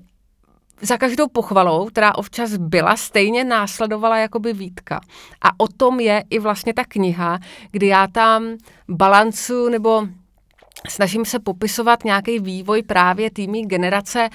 za 0.82 0.98
každou 0.98 1.28
pochvalou, 1.28 1.86
která 1.86 2.16
občas 2.16 2.58
byla, 2.58 2.96
stejně 2.96 3.44
následovala 3.44 4.18
jakoby 4.18 4.54
výtka. 4.54 5.02
A 5.42 5.50
o 5.58 5.68
tom 5.68 6.00
je 6.00 6.24
i 6.30 6.40
vlastně 6.40 6.74
ta 6.74 6.84
kniha, 6.88 7.40
kdy 7.72 7.88
já 7.88 8.08
tam 8.08 8.44
balancu 8.90 9.70
nebo 9.70 10.08
snažím 10.90 11.26
se 11.26 11.40
popisovat 11.40 12.04
nějaký 12.04 12.40
vývoj 12.40 12.84
právě 12.84 13.32
týmí 13.32 13.66
generace, 13.66 14.30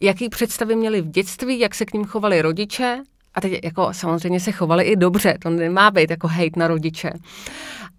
jaký 0.00 0.28
představy 0.28 0.76
měli 0.76 1.00
v 1.00 1.10
dětství, 1.10 1.58
jak 1.58 1.74
se 1.74 1.84
k 1.84 1.92
ním 1.92 2.04
chovali 2.04 2.42
rodiče, 2.42 3.02
a 3.34 3.40
teď 3.40 3.64
jako 3.64 3.88
samozřejmě 3.92 4.40
se 4.40 4.52
chovali 4.52 4.84
i 4.84 4.96
dobře, 4.96 5.38
to 5.42 5.50
nemá 5.50 5.90
být 5.90 6.10
jako 6.10 6.28
hejt 6.28 6.56
na 6.56 6.68
rodiče. 6.68 7.10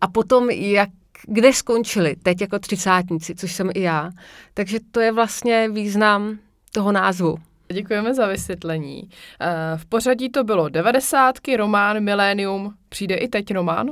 A 0.02 0.08
potom, 0.08 0.50
jak 0.50 0.90
kde 1.24 1.54
skončili 1.54 2.16
teď 2.24 2.42
jako 2.42 2.60
třicátníci, 2.60 3.36
což 3.36 3.54
jsem 3.54 3.70
i 3.74 3.82
já. 3.82 4.12
Takže 4.54 4.80
to 4.92 5.00
je 5.00 5.12
vlastně 5.12 5.70
význam 5.70 6.38
toho 6.72 6.92
názvu. 6.92 7.38
Děkujeme 7.74 8.14
za 8.14 8.28
vysvětlení. 8.28 9.10
Eh, 9.42 9.78
v 9.78 9.86
pořadí 9.86 10.30
to 10.30 10.44
bylo 10.44 10.70
devadesátky, 10.70 11.58
román, 11.58 12.04
milénium. 12.04 12.74
Přijde 12.90 13.16
i 13.16 13.28
teď 13.28 13.54
román? 13.54 13.92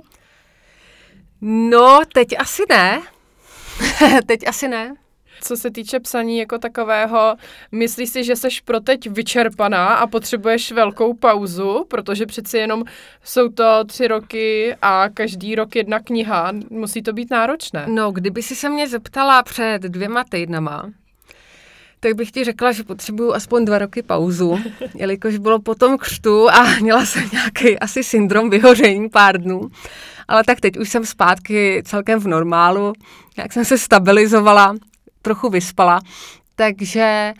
No, 1.42 2.00
teď 2.14 2.28
asi 2.40 2.64
ne. 2.70 3.02
teď 4.28 4.48
asi 4.48 4.68
ne. 4.68 4.94
Co 5.42 5.58
se 5.58 5.72
týče 5.72 6.00
psaní 6.00 6.38
jako 6.38 6.58
takového, 6.58 7.36
myslíš 7.72 8.10
si, 8.10 8.24
že 8.24 8.36
seš 8.36 8.62
pro 8.62 8.80
teď 8.80 9.10
vyčerpaná 9.10 9.96
a 9.96 10.08
potřebuješ 10.08 10.72
velkou 10.72 11.14
pauzu, 11.14 11.86
protože 11.88 12.26
přeci 12.26 12.58
jenom 12.58 12.84
jsou 13.24 13.50
to 13.50 13.84
tři 13.86 14.08
roky 14.08 14.76
a 14.82 15.10
každý 15.14 15.56
rok 15.56 15.76
jedna 15.76 16.00
kniha, 16.00 16.52
musí 16.70 17.02
to 17.02 17.14
být 17.14 17.32
náročné. 17.32 17.86
No, 17.90 18.12
kdyby 18.12 18.42
si 18.44 18.56
se 18.56 18.70
mě 18.70 18.88
zeptala 18.88 19.44
před 19.44 19.82
dvěma 19.82 20.24
týdnama, 20.30 20.90
tak 22.06 22.14
bych 22.14 22.32
ti 22.32 22.44
řekla, 22.44 22.72
že 22.72 22.84
potřebuju 22.84 23.34
aspoň 23.34 23.66
dva 23.66 23.78
roky 23.78 24.04
pauzu, 24.04 24.60
jelikož 24.96 25.38
bylo 25.38 25.60
potom 25.60 25.98
křtu 25.98 26.50
a 26.50 26.80
měla 26.82 27.06
jsem 27.06 27.30
nějaký 27.34 27.80
asi 27.80 28.04
syndrom 28.04 28.50
vyhoření 28.50 29.10
pár 29.10 29.42
dnů. 29.42 29.70
Ale 30.28 30.44
tak 30.44 30.60
teď 30.60 30.78
už 30.78 30.90
jsem 30.90 31.06
zpátky 31.06 31.84
celkem 31.86 32.20
v 32.20 32.28
normálu, 32.28 32.94
jak 33.38 33.54
jsem 33.54 33.66
se 33.66 33.78
stabilizovala, 33.78 34.76
trochu 35.22 35.50
vyspala, 35.50 36.00
takže 36.56 37.34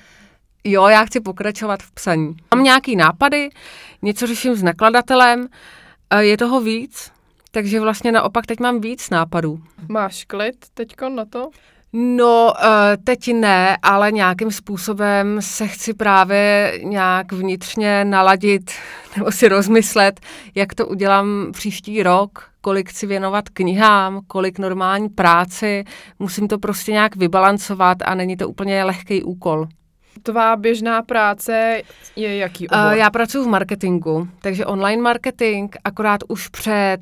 jo, 0.64 0.88
já 0.88 1.06
chci 1.06 1.20
pokračovat 1.20 1.84
v 1.84 1.92
psaní. 1.92 2.36
Mám 2.56 2.64
nějaký 2.64 2.96
nápady, 2.96 3.50
něco 4.02 4.28
řeším 4.28 4.56
s 4.56 4.64
nakladatelem, 4.64 5.48
je 6.20 6.38
toho 6.38 6.62
víc, 6.62 7.12
takže 7.52 7.80
vlastně 7.80 8.12
naopak 8.12 8.46
teď 8.46 8.60
mám 8.60 8.82
víc 8.82 9.10
nápadů. 9.10 9.60
Máš 9.90 10.26
klid 10.26 10.56
teďko 10.74 11.10
na 11.10 11.26
to? 11.26 11.50
No, 11.98 12.54
eh, 12.64 12.98
teď 13.04 13.34
ne, 13.34 13.78
ale 13.82 14.12
nějakým 14.12 14.52
způsobem 14.52 15.42
se 15.42 15.68
chci 15.68 15.94
právě 15.94 16.74
nějak 16.84 17.32
vnitřně 17.32 18.06
naladit 18.06 18.72
nebo 19.18 19.32
si 19.32 19.48
rozmyslet, 19.48 20.20
jak 20.56 20.74
to 20.74 20.88
udělám 20.88 21.52
příští 21.52 22.04
rok, 22.04 22.44
kolik 22.62 22.90
chci 22.90 23.08
věnovat 23.08 23.50
knihám, 23.50 24.22
kolik 24.28 24.60
normální 24.60 25.10
práci. 25.10 25.84
Musím 26.20 26.48
to 26.48 26.58
prostě 26.58 26.92
nějak 26.92 27.16
vybalancovat 27.16 27.98
a 28.06 28.16
není 28.16 28.38
to 28.38 28.50
úplně 28.50 28.84
lehký 28.84 29.24
úkol. 29.24 29.68
Tvá 30.24 30.56
běžná 30.56 31.02
práce 31.02 31.82
je 32.16 32.38
jaký 32.38 32.70
obor? 32.70 32.86
Uh, 32.86 32.92
já 32.92 33.10
pracuji 33.10 33.44
v 33.44 33.48
marketingu, 33.48 34.28
takže 34.42 34.66
online 34.66 35.02
marketing, 35.02 35.76
akorát 35.84 36.22
už 36.28 36.48
před, 36.48 36.98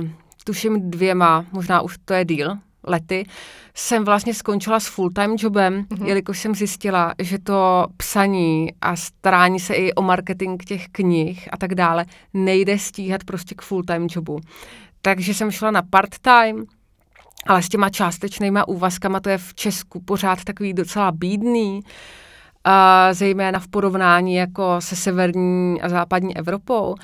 uh, 0.00 0.08
tuším 0.44 0.90
dvěma, 0.90 1.46
možná 1.52 1.80
už 1.80 1.98
to 2.04 2.14
je 2.14 2.24
díl, 2.24 2.56
lety, 2.86 3.26
jsem 3.74 4.04
vlastně 4.04 4.34
skončila 4.34 4.80
s 4.80 4.86
full-time 4.88 5.36
jobem, 5.38 5.82
mm-hmm. 5.82 6.06
jelikož 6.06 6.38
jsem 6.38 6.54
zjistila, 6.54 7.14
že 7.18 7.38
to 7.38 7.86
psaní 7.96 8.68
a 8.80 8.96
starání 8.96 9.60
se 9.60 9.74
i 9.74 9.92
o 9.92 10.02
marketing 10.02 10.62
těch 10.62 10.88
knih 10.88 11.48
a 11.52 11.56
tak 11.56 11.74
dále 11.74 12.04
nejde 12.34 12.78
stíhat 12.78 13.24
prostě 13.24 13.54
k 13.54 13.62
full-time 13.62 14.06
jobu. 14.10 14.40
Takže 15.02 15.34
jsem 15.34 15.50
šla 15.50 15.70
na 15.70 15.82
part-time, 15.82 16.64
ale 17.46 17.62
s 17.62 17.68
těma 17.68 17.90
částečnýma 17.90 18.68
úvazkama 18.68 19.20
to 19.20 19.28
je 19.28 19.38
v 19.38 19.54
Česku 19.54 20.00
pořád 20.00 20.44
takový 20.44 20.72
docela 20.72 21.12
bídný, 21.12 21.80
a 22.64 23.08
zejména 23.12 23.58
v 23.58 23.68
porovnání 23.68 24.34
jako 24.34 24.76
se 24.78 24.96
severní 24.96 25.82
a 25.82 25.88
západní 25.88 26.36
Evropou. 26.36 26.94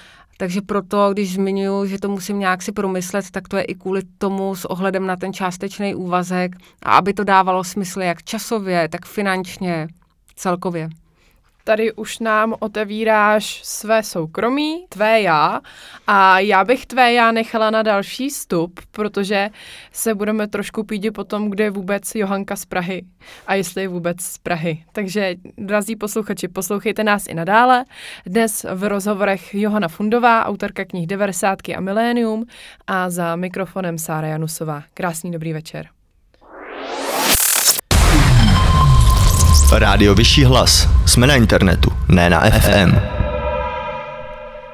Takže 0.40 0.61
proto, 0.62 1.12
když 1.12 1.35
zmiňuji, 1.35 1.88
že 1.88 1.99
to 1.99 2.09
musím 2.09 2.38
nějak 2.38 2.62
si 2.62 2.73
promyslet, 2.73 3.30
tak 3.30 3.49
to 3.49 3.56
je 3.56 3.62
i 3.62 3.75
kvůli 3.75 4.02
tomu 4.18 4.54
s 4.54 4.64
ohledem 4.64 5.06
na 5.06 5.16
ten 5.16 5.32
částečný 5.32 5.94
úvazek 5.94 6.56
a 6.82 6.97
aby 6.97 7.14
to 7.14 7.25
dávalo 7.25 7.64
smysl 7.64 8.00
jak 8.02 8.23
časově, 8.23 8.88
tak 8.88 9.06
finančně, 9.06 9.88
celkově 10.37 10.88
tady 11.64 11.93
už 11.93 12.19
nám 12.19 12.55
otevíráš 12.59 13.61
své 13.64 14.02
soukromí, 14.02 14.87
tvé 14.88 15.21
já 15.21 15.61
a 16.07 16.40
já 16.40 16.64
bych 16.64 16.87
tvé 16.87 17.12
já 17.12 17.33
nechala 17.33 17.71
na 17.71 17.83
další 17.83 18.31
stup, 18.31 18.81
protože 18.90 19.50
se 19.93 20.14
budeme 20.14 20.49
trošku 20.49 20.85
pídit 20.85 21.11
po 21.11 21.25
tom, 21.25 21.50
kde 21.50 21.64
je 21.64 21.71
vůbec 21.71 22.14
Johanka 22.14 22.57
z 22.57 22.64
Prahy 22.64 23.05
a 23.47 23.55
jestli 23.55 23.83
je 23.83 23.88
vůbec 23.88 24.21
z 24.21 24.38
Prahy. 24.38 24.85
Takže, 24.93 25.35
drazí 25.59 25.97
posluchači, 25.97 26.49
poslouchejte 26.49 27.05
nás 27.05 27.26
i 27.26 27.35
nadále. 27.35 27.85
Dnes 28.26 28.67
v 28.75 28.88
rozhovorech 28.88 29.55
Johana 29.55 29.88
Fundová, 29.88 30.47
autorka 30.47 30.85
knih 30.85 31.07
90 31.07 31.59
a 31.76 31.81
Milénium 31.81 32.45
a 32.87 33.11
za 33.11 33.37
mikrofonem 33.37 33.99
Sára 33.99 34.29
Janusová. 34.29 34.83
Krásný 34.95 35.31
dobrý 35.31 35.52
večer. 35.52 36.00
Rádio 39.78 40.14
Vyšší 40.14 40.44
hlas. 40.44 40.88
Jsme 41.06 41.26
na 41.26 41.34
internetu, 41.34 41.90
ne 42.08 42.30
na 42.30 42.40
FM. 42.40 42.96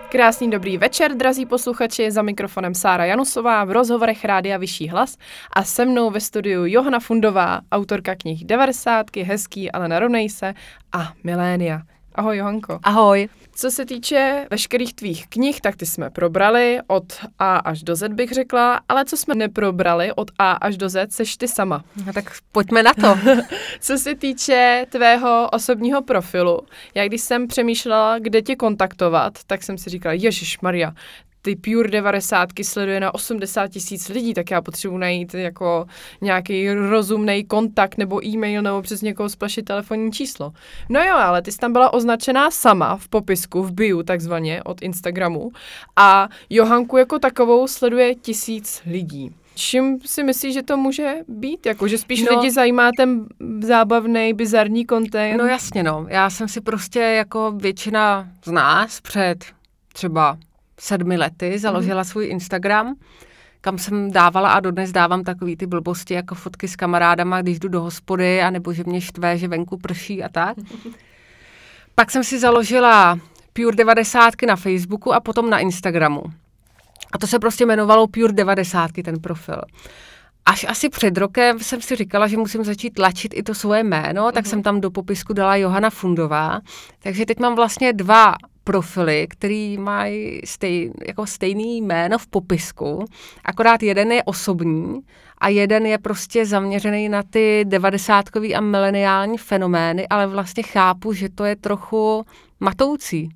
Krásný 0.08 0.50
dobrý 0.50 0.78
večer, 0.78 1.16
drazí 1.16 1.46
posluchači, 1.46 2.10
za 2.10 2.22
mikrofonem 2.22 2.74
Sára 2.74 3.04
Janusová 3.04 3.64
v 3.64 3.70
rozhovorech 3.70 4.24
Rádia 4.24 4.58
Vyšší 4.58 4.88
hlas 4.88 5.16
a 5.52 5.64
se 5.64 5.84
mnou 5.84 6.10
ve 6.10 6.20
studiu 6.20 6.66
Johana 6.66 7.00
Fundová, 7.00 7.60
autorka 7.72 8.14
knih 8.14 8.44
90, 8.44 9.16
Hezký, 9.16 9.72
ale 9.72 9.88
narovnej 9.88 10.28
se 10.30 10.54
a 10.92 11.12
Milénia. 11.24 11.82
Ahoj 12.16 12.36
Johanko. 12.36 12.78
Ahoj. 12.82 13.28
Co 13.54 13.70
se 13.70 13.86
týče 13.86 14.46
veškerých 14.50 14.94
tvých 14.94 15.26
knih, 15.26 15.60
tak 15.60 15.76
ty 15.76 15.86
jsme 15.86 16.10
probrali 16.10 16.78
od 16.86 17.04
A 17.38 17.56
až 17.56 17.82
do 17.82 17.96
Z, 17.96 18.12
bych 18.12 18.32
řekla, 18.32 18.80
ale 18.88 19.04
co 19.04 19.16
jsme 19.16 19.34
neprobrali 19.34 20.12
od 20.12 20.30
A 20.38 20.52
až 20.52 20.76
do 20.76 20.88
Z, 20.88 21.12
seš 21.12 21.36
ty 21.36 21.48
sama. 21.48 21.84
No 22.06 22.12
tak 22.12 22.32
pojďme 22.52 22.82
na 22.82 22.94
to. 22.94 23.18
co 23.80 23.98
se 23.98 24.14
týče 24.14 24.86
tvého 24.88 25.48
osobního 25.52 26.02
profilu, 26.02 26.60
já 26.94 27.06
když 27.06 27.20
jsem 27.20 27.48
přemýšlela, 27.48 28.18
kde 28.18 28.42
tě 28.42 28.56
kontaktovat, 28.56 29.38
tak 29.46 29.62
jsem 29.62 29.78
si 29.78 29.90
říkala, 29.90 30.12
Ježíš 30.12 30.60
Maria, 30.60 30.92
ty 31.46 31.56
Pure 31.56 31.88
90 31.90 32.48
sleduje 32.62 33.00
na 33.00 33.14
80 33.14 33.68
tisíc 33.68 34.08
lidí, 34.08 34.34
tak 34.34 34.50
já 34.50 34.62
potřebuji 34.62 34.98
najít 34.98 35.34
jako 35.34 35.86
nějaký 36.20 36.70
rozumný 36.70 37.44
kontakt 37.44 37.98
nebo 37.98 38.26
e-mail 38.26 38.62
nebo 38.62 38.82
přes 38.82 39.02
někoho 39.02 39.28
splašit 39.28 39.62
telefonní 39.62 40.12
číslo. 40.12 40.52
No 40.88 41.02
jo, 41.02 41.14
ale 41.14 41.42
ty 41.42 41.52
jsi 41.52 41.58
tam 41.58 41.72
byla 41.72 41.92
označená 41.92 42.50
sama 42.50 42.96
v 42.96 43.08
popisku, 43.08 43.62
v 43.62 43.72
bio 43.72 44.02
takzvaně 44.02 44.62
od 44.62 44.82
Instagramu 44.82 45.50
a 45.96 46.28
Johanku 46.50 46.96
jako 46.96 47.18
takovou 47.18 47.68
sleduje 47.68 48.14
tisíc 48.14 48.82
lidí. 48.86 49.30
Čím 49.54 49.98
si 50.04 50.24
myslíš, 50.24 50.54
že 50.54 50.62
to 50.62 50.76
může 50.76 51.14
být? 51.28 51.66
Jako, 51.66 51.88
že 51.88 51.98
spíš 51.98 52.22
no, 52.22 52.36
lidi 52.36 52.50
zajímá 52.50 52.90
ten 52.96 53.26
zábavný, 53.60 54.34
bizarní 54.34 54.86
content? 54.86 55.38
No 55.38 55.46
jasně, 55.46 55.82
no. 55.82 56.06
Já 56.08 56.30
jsem 56.30 56.48
si 56.48 56.60
prostě 56.60 57.00
jako 57.00 57.52
většina 57.52 58.28
z 58.44 58.50
nás 58.50 59.00
před 59.00 59.44
třeba 59.92 60.38
sedmi 60.80 61.16
lety 61.16 61.58
založila 61.58 62.02
mm-hmm. 62.02 62.10
svůj 62.10 62.26
Instagram, 62.26 62.96
kam 63.60 63.78
jsem 63.78 64.12
dávala 64.12 64.52
a 64.52 64.60
dodnes 64.60 64.92
dávám 64.92 65.24
takový 65.24 65.56
ty 65.56 65.66
blbosti 65.66 66.14
jako 66.14 66.34
fotky 66.34 66.68
s 66.68 66.76
kamarádama, 66.76 67.42
když 67.42 67.58
jdu 67.58 67.68
do 67.68 67.80
hospody, 67.80 68.42
anebo 68.42 68.72
že 68.72 68.84
mě 68.86 69.00
štve, 69.00 69.38
že 69.38 69.48
venku 69.48 69.78
prší 69.78 70.24
a 70.24 70.28
tak. 70.28 70.56
Pak 71.94 72.10
jsem 72.10 72.24
si 72.24 72.38
založila 72.38 73.18
Pure 73.52 73.76
90 73.76 74.34
na 74.46 74.56
Facebooku 74.56 75.14
a 75.14 75.20
potom 75.20 75.50
na 75.50 75.58
Instagramu. 75.58 76.22
A 77.12 77.18
to 77.18 77.26
se 77.26 77.38
prostě 77.38 77.64
jmenovalo 77.64 78.06
Pure 78.06 78.32
90, 78.32 78.90
ten 79.04 79.20
profil. 79.20 79.60
Až 80.46 80.66
asi 80.68 80.88
před 80.88 81.18
rokem 81.18 81.58
jsem 81.58 81.80
si 81.80 81.96
říkala, 81.96 82.28
že 82.28 82.36
musím 82.36 82.64
začít 82.64 82.90
tlačit 82.90 83.34
i 83.34 83.42
to 83.42 83.54
svoje 83.54 83.84
jméno, 83.84 84.32
tak 84.32 84.44
mm-hmm. 84.44 84.48
jsem 84.48 84.62
tam 84.62 84.80
do 84.80 84.90
popisku 84.90 85.32
dala 85.32 85.56
Johana 85.56 85.90
Fundová. 85.90 86.60
Takže 87.02 87.26
teď 87.26 87.40
mám 87.40 87.54
vlastně 87.54 87.92
dva 87.92 88.34
profily, 88.64 89.26
který 89.30 89.78
mají 89.78 90.40
stej, 90.44 90.92
jako 91.06 91.26
stejný 91.26 91.82
jméno 91.82 92.18
v 92.18 92.26
popisku, 92.26 93.04
akorát 93.44 93.82
jeden 93.82 94.12
je 94.12 94.22
osobní 94.22 95.00
a 95.38 95.48
jeden 95.48 95.86
je 95.86 95.98
prostě 95.98 96.46
zaměřený 96.46 97.08
na 97.08 97.22
ty 97.22 97.64
devadesátkový 97.68 98.54
a 98.54 98.60
mileniální 98.60 99.38
fenomény, 99.38 100.08
ale 100.08 100.26
vlastně 100.26 100.62
chápu, 100.62 101.12
že 101.12 101.28
to 101.28 101.44
je 101.44 101.56
trochu 101.56 102.24
matoucí. 102.60 103.28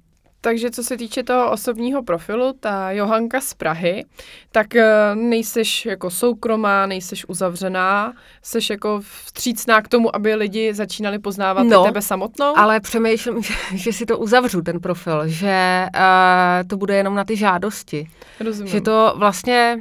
Takže 0.42 0.70
co 0.70 0.85
se 0.85 0.97
týče 0.97 1.23
toho 1.23 1.50
osobního 1.50 2.02
profilu, 2.02 2.52
ta 2.61 2.90
Johanka 2.90 3.40
z 3.40 3.54
Prahy, 3.54 4.04
tak 4.52 4.75
eh, 4.76 5.14
nejseš 5.14 5.87
jako 5.87 6.11
soukromá, 6.11 6.87
nejseš 6.87 7.28
uzavřená, 7.28 8.12
seš 8.42 8.70
jako 8.70 9.00
vstřícná 9.00 9.82
k 9.82 9.88
tomu, 9.88 10.16
aby 10.16 10.35
lidi 10.35 10.75
začínali 10.75 11.18
poznávat 11.18 11.66
no, 11.66 11.85
tebe 11.85 12.02
samotnou? 12.02 12.52
ale 12.56 12.80
přemýšlím, 12.80 13.42
že, 13.42 13.54
že 13.75 13.92
si 13.92 14.06
to 14.06 14.18
uzavřu, 14.18 14.62
ten 14.62 14.80
profil, 14.80 15.28
že 15.28 15.87
uh, 15.94 16.68
to 16.68 16.76
bude 16.76 16.97
jenom 16.97 17.14
na 17.14 17.25
ty 17.25 17.37
žádosti. 17.37 18.11
Rozumím. 18.40 18.73
Že 18.73 18.80
to 18.80 19.14
vlastně 19.16 19.78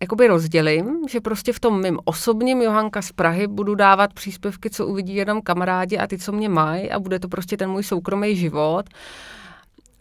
jakoby 0.00 0.26
rozdělím, 0.26 1.00
že 1.08 1.20
prostě 1.20 1.52
v 1.52 1.60
tom 1.60 1.82
mým 1.82 1.98
osobním 2.04 2.62
Johanka 2.62 3.02
z 3.02 3.12
Prahy 3.12 3.46
budu 3.46 3.74
dávat 3.74 4.12
příspěvky, 4.12 4.70
co 4.70 4.86
uvidí 4.86 5.14
jenom 5.14 5.42
kamarádi 5.42 5.98
a 5.98 6.06
ty, 6.06 6.18
co 6.18 6.32
mě 6.32 6.48
mají 6.48 6.90
a 6.90 6.98
bude 6.98 7.18
to 7.18 7.28
prostě 7.28 7.56
ten 7.56 7.70
můj 7.70 7.82
soukromý 7.82 8.36
život. 8.36 8.86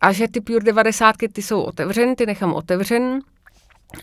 A 0.03 0.11
že 0.11 0.27
ty 0.27 0.41
Pure 0.41 0.59
90 0.59 1.15
ty 1.33 1.41
jsou 1.41 1.61
otevřeny, 1.61 2.15
ty 2.15 2.25
nechám 2.25 2.53
otevřen, 2.53 3.19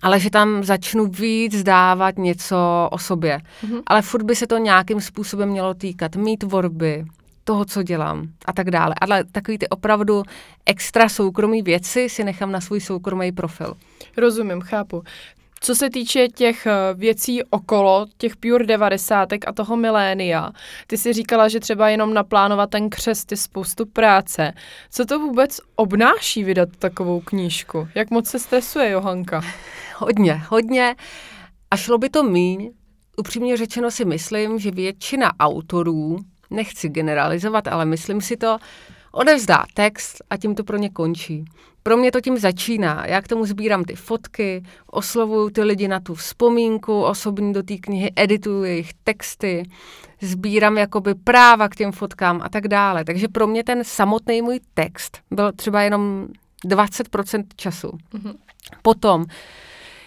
ale 0.03 0.21
že 0.21 0.31
tam 0.31 0.65
začnu 0.65 1.07
víc 1.07 1.63
dávat 1.63 2.19
něco 2.19 2.89
o 2.91 2.99
sobě. 2.99 3.39
Mm-hmm. 3.39 3.83
Ale 3.87 4.03
furt 4.03 4.23
by 4.23 4.37
se 4.37 4.47
to 4.47 4.59
nějakým 4.59 5.01
způsobem 5.01 5.49
mělo 5.49 5.75
týkat 5.75 6.17
mý 6.17 6.37
tvorby, 6.37 7.05
toho, 7.45 7.65
co 7.65 7.83
dělám 7.83 8.29
a 8.45 8.53
tak 8.53 8.71
dále. 8.71 8.95
Ale 9.01 9.25
takový 9.25 9.59
ty 9.59 9.69
opravdu 9.69 10.23
extra 10.67 11.09
soukromý 11.09 11.63
věci 11.63 12.09
si 12.09 12.25
nechám 12.25 12.53
na 12.53 12.61
svůj 12.61 12.81
soukromý 12.81 13.33
profil. 13.33 13.75
Rozumím, 14.17 14.61
chápu. 14.61 15.03
Co 15.63 15.75
se 15.75 15.91
týče 15.91 16.29
těch 16.29 16.67
eh, 16.67 16.73
věcí 16.95 17.43
okolo, 17.43 18.07
těch 18.19 18.37
Pure 18.37 18.67
90 18.67 19.29
a 19.47 19.53
toho 19.53 19.77
milénia, 19.77 20.51
ty 20.87 20.99
si 20.99 21.13
říkala, 21.13 21.49
že 21.49 21.61
třeba 21.61 21.89
jenom 21.89 22.15
naplánovat 22.15 22.71
ten 22.71 22.91
křest 22.91 23.31
je 23.31 23.37
spoustu 23.37 23.87
práce. 23.87 24.53
Co 24.91 25.05
to 25.05 25.19
vůbec 25.19 25.61
obnáší 25.77 26.45
vydat 26.45 26.69
takovou 26.79 27.21
knížku? 27.21 27.89
Jak 27.95 28.11
moc 28.11 28.29
se 28.29 28.39
stresuje 28.39 28.91
Johanka? 28.91 29.41
Hodně, 29.97 30.43
hodně. 30.49 30.97
A 31.71 31.77
šlo 31.77 31.99
by 31.99 32.11
to 32.11 32.23
míň. 32.23 32.71
Upřímně 33.17 33.57
řečeno 33.57 33.91
si 33.91 34.05
myslím, 34.05 34.59
že 34.59 34.71
většina 34.71 35.33
autorů, 35.41 36.19
nechci 36.51 36.89
generalizovat, 36.89 37.69
ale 37.69 37.85
myslím 37.85 38.21
si 38.21 38.37
to, 38.37 38.59
odevzdá 39.13 39.65
text 39.75 40.23
a 40.31 40.37
tím 40.37 40.55
to 40.55 40.65
pro 40.65 40.77
ně 40.77 40.91
končí. 40.91 41.45
Pro 41.83 41.97
mě 41.97 42.13
to 42.13 42.21
tím 42.21 42.39
začíná. 42.39 43.07
Já 43.07 43.23
k 43.23 43.29
tomu 43.29 43.47
sbírám 43.47 43.85
ty 43.85 43.95
fotky, 43.95 44.63
oslovuju 44.87 45.51
ty 45.51 45.63
lidi 45.63 45.89
na 45.89 46.01
tu 46.01 46.15
vzpomínku 46.15 47.03
osobní 47.03 47.53
do 47.53 47.63
té 47.63 47.77
knihy, 47.77 48.13
edituju 48.17 48.65
jejich 48.65 48.91
texty, 49.05 49.63
sbírám 50.21 50.79
jakoby 50.79 51.15
práva 51.15 51.69
k 51.69 51.77
těm 51.77 51.93
fotkám 51.93 52.41
a 52.43 52.49
tak 52.49 52.69
dále. 52.69 53.05
Takže 53.05 53.29
pro 53.29 53.47
mě 53.47 53.65
ten 53.65 53.85
samotný 53.85 54.43
můj 54.43 54.61
text 54.75 55.19
byl 55.31 55.53
třeba 55.53 55.83
jenom 55.83 56.29
20% 56.67 57.45
času. 57.57 57.89
Mm-hmm. 57.89 58.35
Potom 58.83 59.25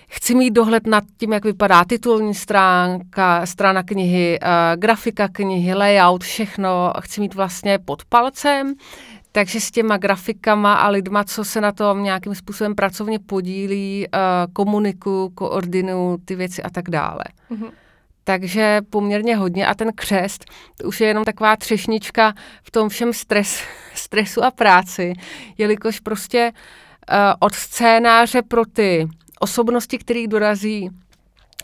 chci 0.09 0.35
mít 0.35 0.51
dohled 0.51 0.87
nad 0.87 1.03
tím, 1.17 1.33
jak 1.33 1.45
vypadá 1.45 1.85
titulní 1.85 2.33
stránka, 2.33 3.45
strana 3.45 3.83
knihy, 3.83 4.39
uh, 4.41 4.49
grafika 4.75 5.27
knihy, 5.27 5.73
layout, 5.73 6.23
všechno 6.23 6.93
chci 6.99 7.21
mít 7.21 7.35
vlastně 7.35 7.79
pod 7.79 8.05
palcem, 8.05 8.73
takže 9.35 9.59
s 9.59 9.71
těma 9.71 9.97
grafikama 9.97 10.73
a 10.73 10.89
lidma, 10.89 11.23
co 11.23 11.43
se 11.43 11.61
na 11.61 11.71
tom 11.71 12.03
nějakým 12.03 12.35
způsobem 12.35 12.75
pracovně 12.75 13.19
podílí, 13.19 14.07
uh, 14.07 14.53
komunikuju, 14.53 15.29
koordinuju 15.29 16.17
ty 16.25 16.35
věci 16.35 16.63
a 16.63 16.69
tak 16.69 16.89
dále. 16.89 17.23
Mm-hmm. 17.51 17.71
Takže 18.23 18.81
poměrně 18.89 19.35
hodně 19.35 19.67
a 19.67 19.73
ten 19.73 19.91
křest 19.95 20.45
to 20.77 20.87
už 20.87 21.01
je 21.01 21.07
jenom 21.07 21.23
taková 21.23 21.55
třešnička 21.55 22.33
v 22.63 22.71
tom 22.71 22.89
všem 22.89 23.13
stres, 23.13 23.63
stresu 23.93 24.43
a 24.43 24.51
práci, 24.51 25.13
jelikož 25.57 25.99
prostě 25.99 26.51
uh, 26.51 27.17
od 27.39 27.53
scénáře 27.53 28.41
pro 28.41 28.65
ty 28.65 29.07
osobnosti, 29.39 29.97
který 29.97 30.27
dorazí 30.27 30.89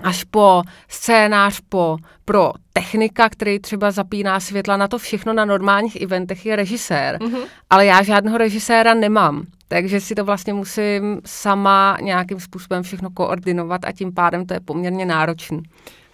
až 0.04 0.24
po 0.24 0.62
scénář, 0.88 1.60
po, 1.70 1.98
pro 2.26 2.54
technika, 2.74 3.30
který 3.30 3.60
třeba 3.60 3.92
zapíná 3.92 4.40
světla 4.40 4.78
na 4.78 4.88
to 4.88 4.98
všechno 4.98 5.34
na 5.34 5.46
normálních 5.46 6.02
eventech 6.02 6.46
je 6.46 6.56
režisér. 6.56 7.18
Mm-hmm. 7.18 7.44
Ale 7.70 7.86
já 7.86 8.04
žádného 8.04 8.38
režiséra 8.38 8.94
nemám. 8.94 9.46
Takže 9.68 10.02
si 10.02 10.16
to 10.16 10.26
vlastně 10.26 10.54
musím 10.54 11.22
sama 11.26 11.98
nějakým 12.02 12.40
způsobem 12.40 12.84
všechno 12.84 13.10
koordinovat 13.10 13.82
a 13.86 13.92
tím 13.92 14.14
pádem 14.14 14.46
to 14.46 14.54
je 14.54 14.60
poměrně 14.60 15.06
náročný. 15.06 15.62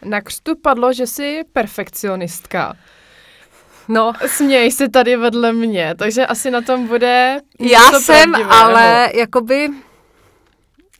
Na 0.06 0.22
křtu 0.22 0.56
padlo, 0.62 0.94
že 0.94 1.08
jsi 1.08 1.42
perfekcionistka. 1.54 2.74
No. 3.88 4.14
Směj 4.28 4.72
se 4.72 4.90
tady 4.90 5.16
vedle 5.18 5.54
mě, 5.54 5.96
takže 5.98 6.26
asi 6.26 6.52
na 6.52 6.62
tom 6.62 6.88
bude 6.88 7.40
Já 7.60 7.92
jsem, 8.00 8.36
ale 8.36 9.12
jakoby 9.16 9.70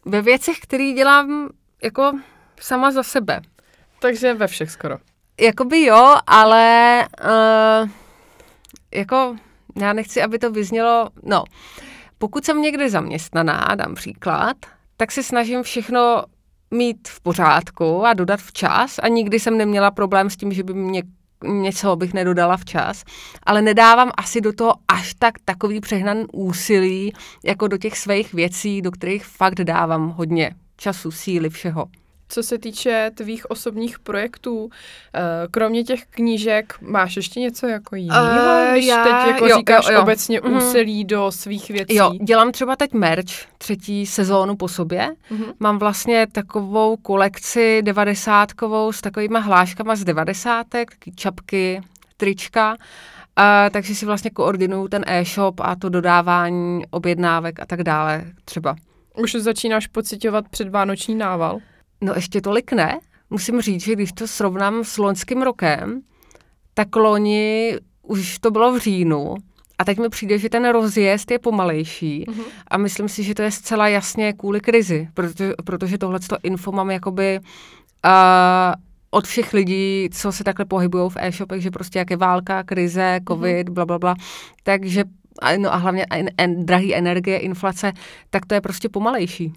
ve 0.06 0.22
věcech, 0.22 0.60
které 0.60 0.92
dělám 0.92 1.50
jako 1.84 2.12
sama 2.60 2.92
za 2.92 3.04
sebe. 3.04 3.42
Takže 4.00 4.34
ve 4.34 4.48
všech 4.48 4.72
skoro. 4.72 4.98
Jakoby 5.42 5.84
jo, 5.84 6.16
ale 6.28 7.08
uh, 7.24 7.90
jako 8.94 9.36
já 9.82 9.94
nechci, 9.94 10.22
aby 10.22 10.40
to 10.40 10.52
vyznělo, 10.52 11.10
no, 11.24 11.44
pokud 12.18 12.46
jsem 12.46 12.62
někde 12.62 12.90
zaměstnaná, 12.90 13.68
dám 13.76 13.96
příklad, 13.96 14.58
tak 14.98 15.12
se 15.12 15.24
snažím 15.24 15.64
všechno 15.64 16.24
mít 16.72 17.08
v 17.08 17.22
pořádku 17.22 18.06
a 18.06 18.14
dodat 18.14 18.40
včas 18.40 19.00
a 19.04 19.08
nikdy 19.08 19.40
jsem 19.40 19.58
neměla 19.58 19.92
problém 19.92 20.30
s 20.30 20.38
tím, 20.38 20.52
že 20.52 20.64
by 20.64 20.74
mě 20.74 21.04
něco 21.44 21.96
bych 21.96 22.14
nedodala 22.14 22.58
včas, 22.58 23.04
ale 23.44 23.62
nedávám 23.62 24.12
asi 24.18 24.42
do 24.42 24.54
toho 24.54 24.74
až 24.88 25.14
tak 25.14 25.34
takový 25.46 25.80
přehnaný 25.80 26.26
úsilí, 26.34 27.14
jako 27.44 27.68
do 27.68 27.78
těch 27.78 27.98
svých 27.98 28.34
věcí, 28.34 28.82
do 28.82 28.92
kterých 28.92 29.26
fakt 29.26 29.62
dávám 29.62 30.10
hodně 30.10 30.56
času, 30.78 31.12
síly, 31.12 31.50
všeho. 31.50 31.86
Co 32.30 32.44
se 32.44 32.58
týče 32.58 33.12
tvých 33.16 33.52
osobních 33.52 34.00
projektů, 34.00 34.70
eh, 35.14 35.22
kromě 35.52 35.84
těch 35.84 36.06
knížek, 36.06 36.74
máš 36.82 37.16
ještě 37.16 37.40
něco 37.40 37.68
jako 37.68 37.96
jiného, 37.96 38.26
uh, 38.26 38.72
když 38.72 38.86
já, 38.86 39.04
teď 39.04 39.34
jako 39.34 39.48
jo, 39.48 39.58
říkáš 39.58 39.88
jo, 39.88 39.94
jo. 39.94 40.02
obecně 40.02 40.42
mm. 40.44 40.56
úsilí 40.56 41.06
do 41.06 41.32
svých 41.32 41.68
věcí? 41.70 41.96
Jo, 41.96 42.12
dělám 42.24 42.52
třeba 42.52 42.76
teď 42.76 42.94
merch, 42.94 43.32
třetí 43.58 44.06
sezónu 44.06 44.56
po 44.56 44.68
sobě. 44.68 45.10
Mm-hmm. 45.32 45.54
Mám 45.60 45.80
vlastně 45.80 46.28
takovou 46.32 46.98
kolekci 46.98 47.82
devadesátkovou 47.82 48.92
s 48.92 49.02
takovýma 49.02 49.40
hláškama 49.40 49.96
z 49.96 50.04
devadesátek, 50.04 50.92
čapky, 51.16 51.82
trička. 52.18 52.72
Uh, 53.40 53.46
takže 53.72 53.96
si 53.96 54.06
vlastně 54.06 54.30
koordinuju 54.32 54.88
ten 54.88 55.04
e-shop 55.08 55.60
a 55.60 55.76
to 55.76 55.90
dodávání 55.90 56.82
objednávek 56.90 57.60
a 57.60 57.66
tak 57.66 57.84
dále 57.84 58.26
třeba. 58.46 58.76
Už 59.18 59.36
začínáš 59.36 59.88
pocitovat 59.88 60.50
předvánoční 60.50 61.16
nával? 61.16 61.60
No 62.06 62.14
ještě 62.16 62.42
tolik 62.42 62.72
ne. 62.72 63.00
Musím 63.30 63.62
říct, 63.62 63.84
že 63.84 63.94
když 63.94 64.12
to 64.12 64.28
srovnám 64.28 64.84
s 64.84 64.98
loňským 64.98 65.42
rokem, 65.42 66.02
tak 66.74 66.96
loni 66.96 67.78
už 68.02 68.40
to 68.40 68.52
bylo 68.52 68.74
v 68.74 68.80
říjnu 68.80 69.36
a 69.78 69.86
teď 69.86 70.00
mi 70.00 70.10
přijde, 70.10 70.38
že 70.38 70.50
ten 70.50 70.70
rozjezd 70.70 71.32
je 71.32 71.40
pomalejší 71.40 72.26
mm-hmm. 72.28 72.44
a 72.68 72.78
myslím 72.78 73.10
si, 73.10 73.24
že 73.24 73.36
to 73.36 73.42
je 73.42 73.52
zcela 73.52 73.88
jasně 73.88 74.34
kvůli 74.34 74.62
krizi, 74.62 75.08
protože, 75.14 75.54
protože 75.66 75.98
tohleto 75.98 76.38
info 76.44 76.72
mám 76.72 76.92
jakoby 76.92 77.40
uh, 77.40 78.12
od 79.12 79.28
všech 79.28 79.54
lidí, 79.54 80.10
co 80.12 80.32
se 80.32 80.44
takhle 80.44 80.66
pohybují 80.66 81.10
v 81.10 81.18
e-shopech, 81.20 81.62
že 81.62 81.72
prostě 81.72 82.00
jak 82.00 82.10
je 82.10 82.18
válka, 82.18 82.64
krize, 82.64 83.16
mhm. 83.16 83.26
covid, 83.28 83.70
mm-hmm. 83.70 83.74
bla, 83.74 83.86
bla, 83.86 84.00
bla. 84.00 84.16
Takže, 84.64 85.04
no 85.58 85.74
a 85.74 85.76
hlavně 85.76 86.06
en, 86.12 86.30
en, 86.38 86.66
drahý 86.66 86.96
energie, 86.96 87.38
inflace, 87.38 87.92
tak 88.30 88.46
to 88.46 88.54
je 88.54 88.62
prostě 88.62 88.90
pomalejší. 88.90 89.54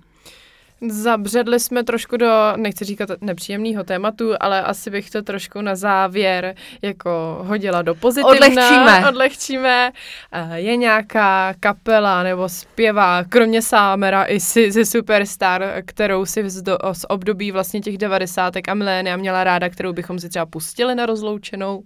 Zabředli 0.88 1.60
jsme 1.60 1.84
trošku 1.84 2.16
do, 2.16 2.52
nechci 2.56 2.84
říkat 2.84 3.10
nepříjemného 3.20 3.84
tématu, 3.84 4.32
ale 4.40 4.62
asi 4.62 4.90
bych 4.90 5.10
to 5.10 5.22
trošku 5.22 5.60
na 5.60 5.76
závěr 5.76 6.54
jako 6.82 7.38
hodila 7.42 7.82
do 7.82 7.94
pozitivna. 7.94 8.36
Odlehčíme. 8.36 9.08
Odlehčíme. 9.08 9.92
Eh, 10.32 10.60
Je 10.60 10.76
nějaká 10.76 11.54
kapela 11.60 12.22
nebo 12.22 12.48
zpěvá, 12.48 13.24
kromě 13.24 13.62
Sámera 13.62 14.24
i 14.24 14.40
si, 14.40 14.72
si 14.72 14.86
Superstar, 14.86 15.82
kterou 15.86 16.26
si 16.26 16.50
z, 16.50 16.62
do, 16.62 16.78
z 16.92 17.04
období 17.08 17.52
vlastně 17.52 17.80
těch 17.80 17.98
devadesátek 17.98 18.68
a 18.68 18.74
milénia 18.74 19.16
měla 19.16 19.44
ráda, 19.44 19.68
kterou 19.68 19.92
bychom 19.92 20.18
si 20.18 20.28
třeba 20.28 20.46
pustili 20.46 20.94
na 20.94 21.06
rozloučenou? 21.06 21.82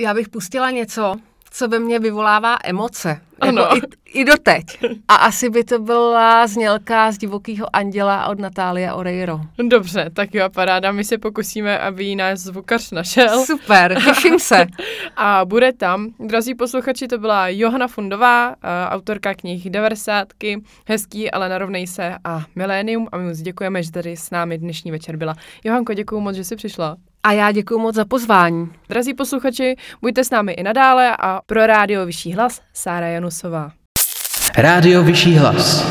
Já 0.00 0.14
bych 0.14 0.28
pustila 0.28 0.70
něco, 0.70 1.16
co 1.50 1.68
ve 1.68 1.78
mně 1.78 1.98
vyvolává 1.98 2.56
emoce. 2.64 3.20
Ano. 3.40 3.62
Jako 3.62 3.76
i, 3.76 4.20
I 4.20 4.24
doteď. 4.24 4.64
A 5.08 5.14
asi 5.14 5.50
by 5.50 5.64
to 5.64 5.78
byla 5.78 6.46
znělka 6.46 7.12
z 7.12 7.18
Divokého 7.18 7.76
anděla 7.76 8.26
od 8.26 8.38
Natálie 8.38 8.92
Oreiro. 8.92 9.40
Dobře, 9.68 10.10
tak 10.12 10.34
jo, 10.34 10.50
paráda, 10.50 10.92
my 10.92 11.04
se 11.04 11.18
pokusíme, 11.18 11.78
aby 11.78 12.04
ji 12.04 12.16
náš 12.16 12.38
zvukař 12.38 12.90
našel. 12.90 13.44
Super, 13.44 14.02
těším 14.04 14.38
se. 14.38 14.66
A 15.16 15.44
bude 15.44 15.72
tam, 15.72 16.08
drazí 16.20 16.54
posluchači, 16.54 17.08
to 17.08 17.18
byla 17.18 17.48
Johana 17.48 17.88
Fundová, 17.88 18.54
a 18.62 18.90
autorka 18.90 19.34
knih 19.34 19.70
90. 19.70 20.28
Hezký, 20.86 21.30
ale 21.30 21.48
narovnej 21.48 21.86
se 21.86 22.14
a 22.24 22.44
Milénium. 22.54 23.08
A 23.12 23.16
my 23.16 23.24
moc 23.24 23.38
děkujeme, 23.38 23.82
že 23.82 23.92
tady 23.92 24.16
s 24.16 24.30
námi 24.30 24.58
dnešní 24.58 24.90
večer 24.90 25.16
byla. 25.16 25.34
Johanko, 25.64 25.94
děkuji 25.94 26.20
moc, 26.20 26.36
že 26.36 26.44
jsi 26.44 26.56
přišla. 26.56 26.96
A 27.22 27.32
já 27.32 27.52
děkuji 27.52 27.78
moc 27.78 27.94
za 27.94 28.04
pozvání. 28.04 28.72
Drazí 28.88 29.14
posluchači, 29.14 29.76
buďte 30.02 30.24
s 30.24 30.30
námi 30.30 30.52
i 30.52 30.62
nadále 30.62 31.16
a 31.20 31.40
pro 31.46 31.66
rádio 31.66 32.06
Vyšší 32.06 32.32
hlas 32.32 32.60
Sára 32.74 33.06
Janusová. 33.06 33.70
Rádio 34.56 35.02
Vyšší 35.02 35.34
hlas. 35.34 35.86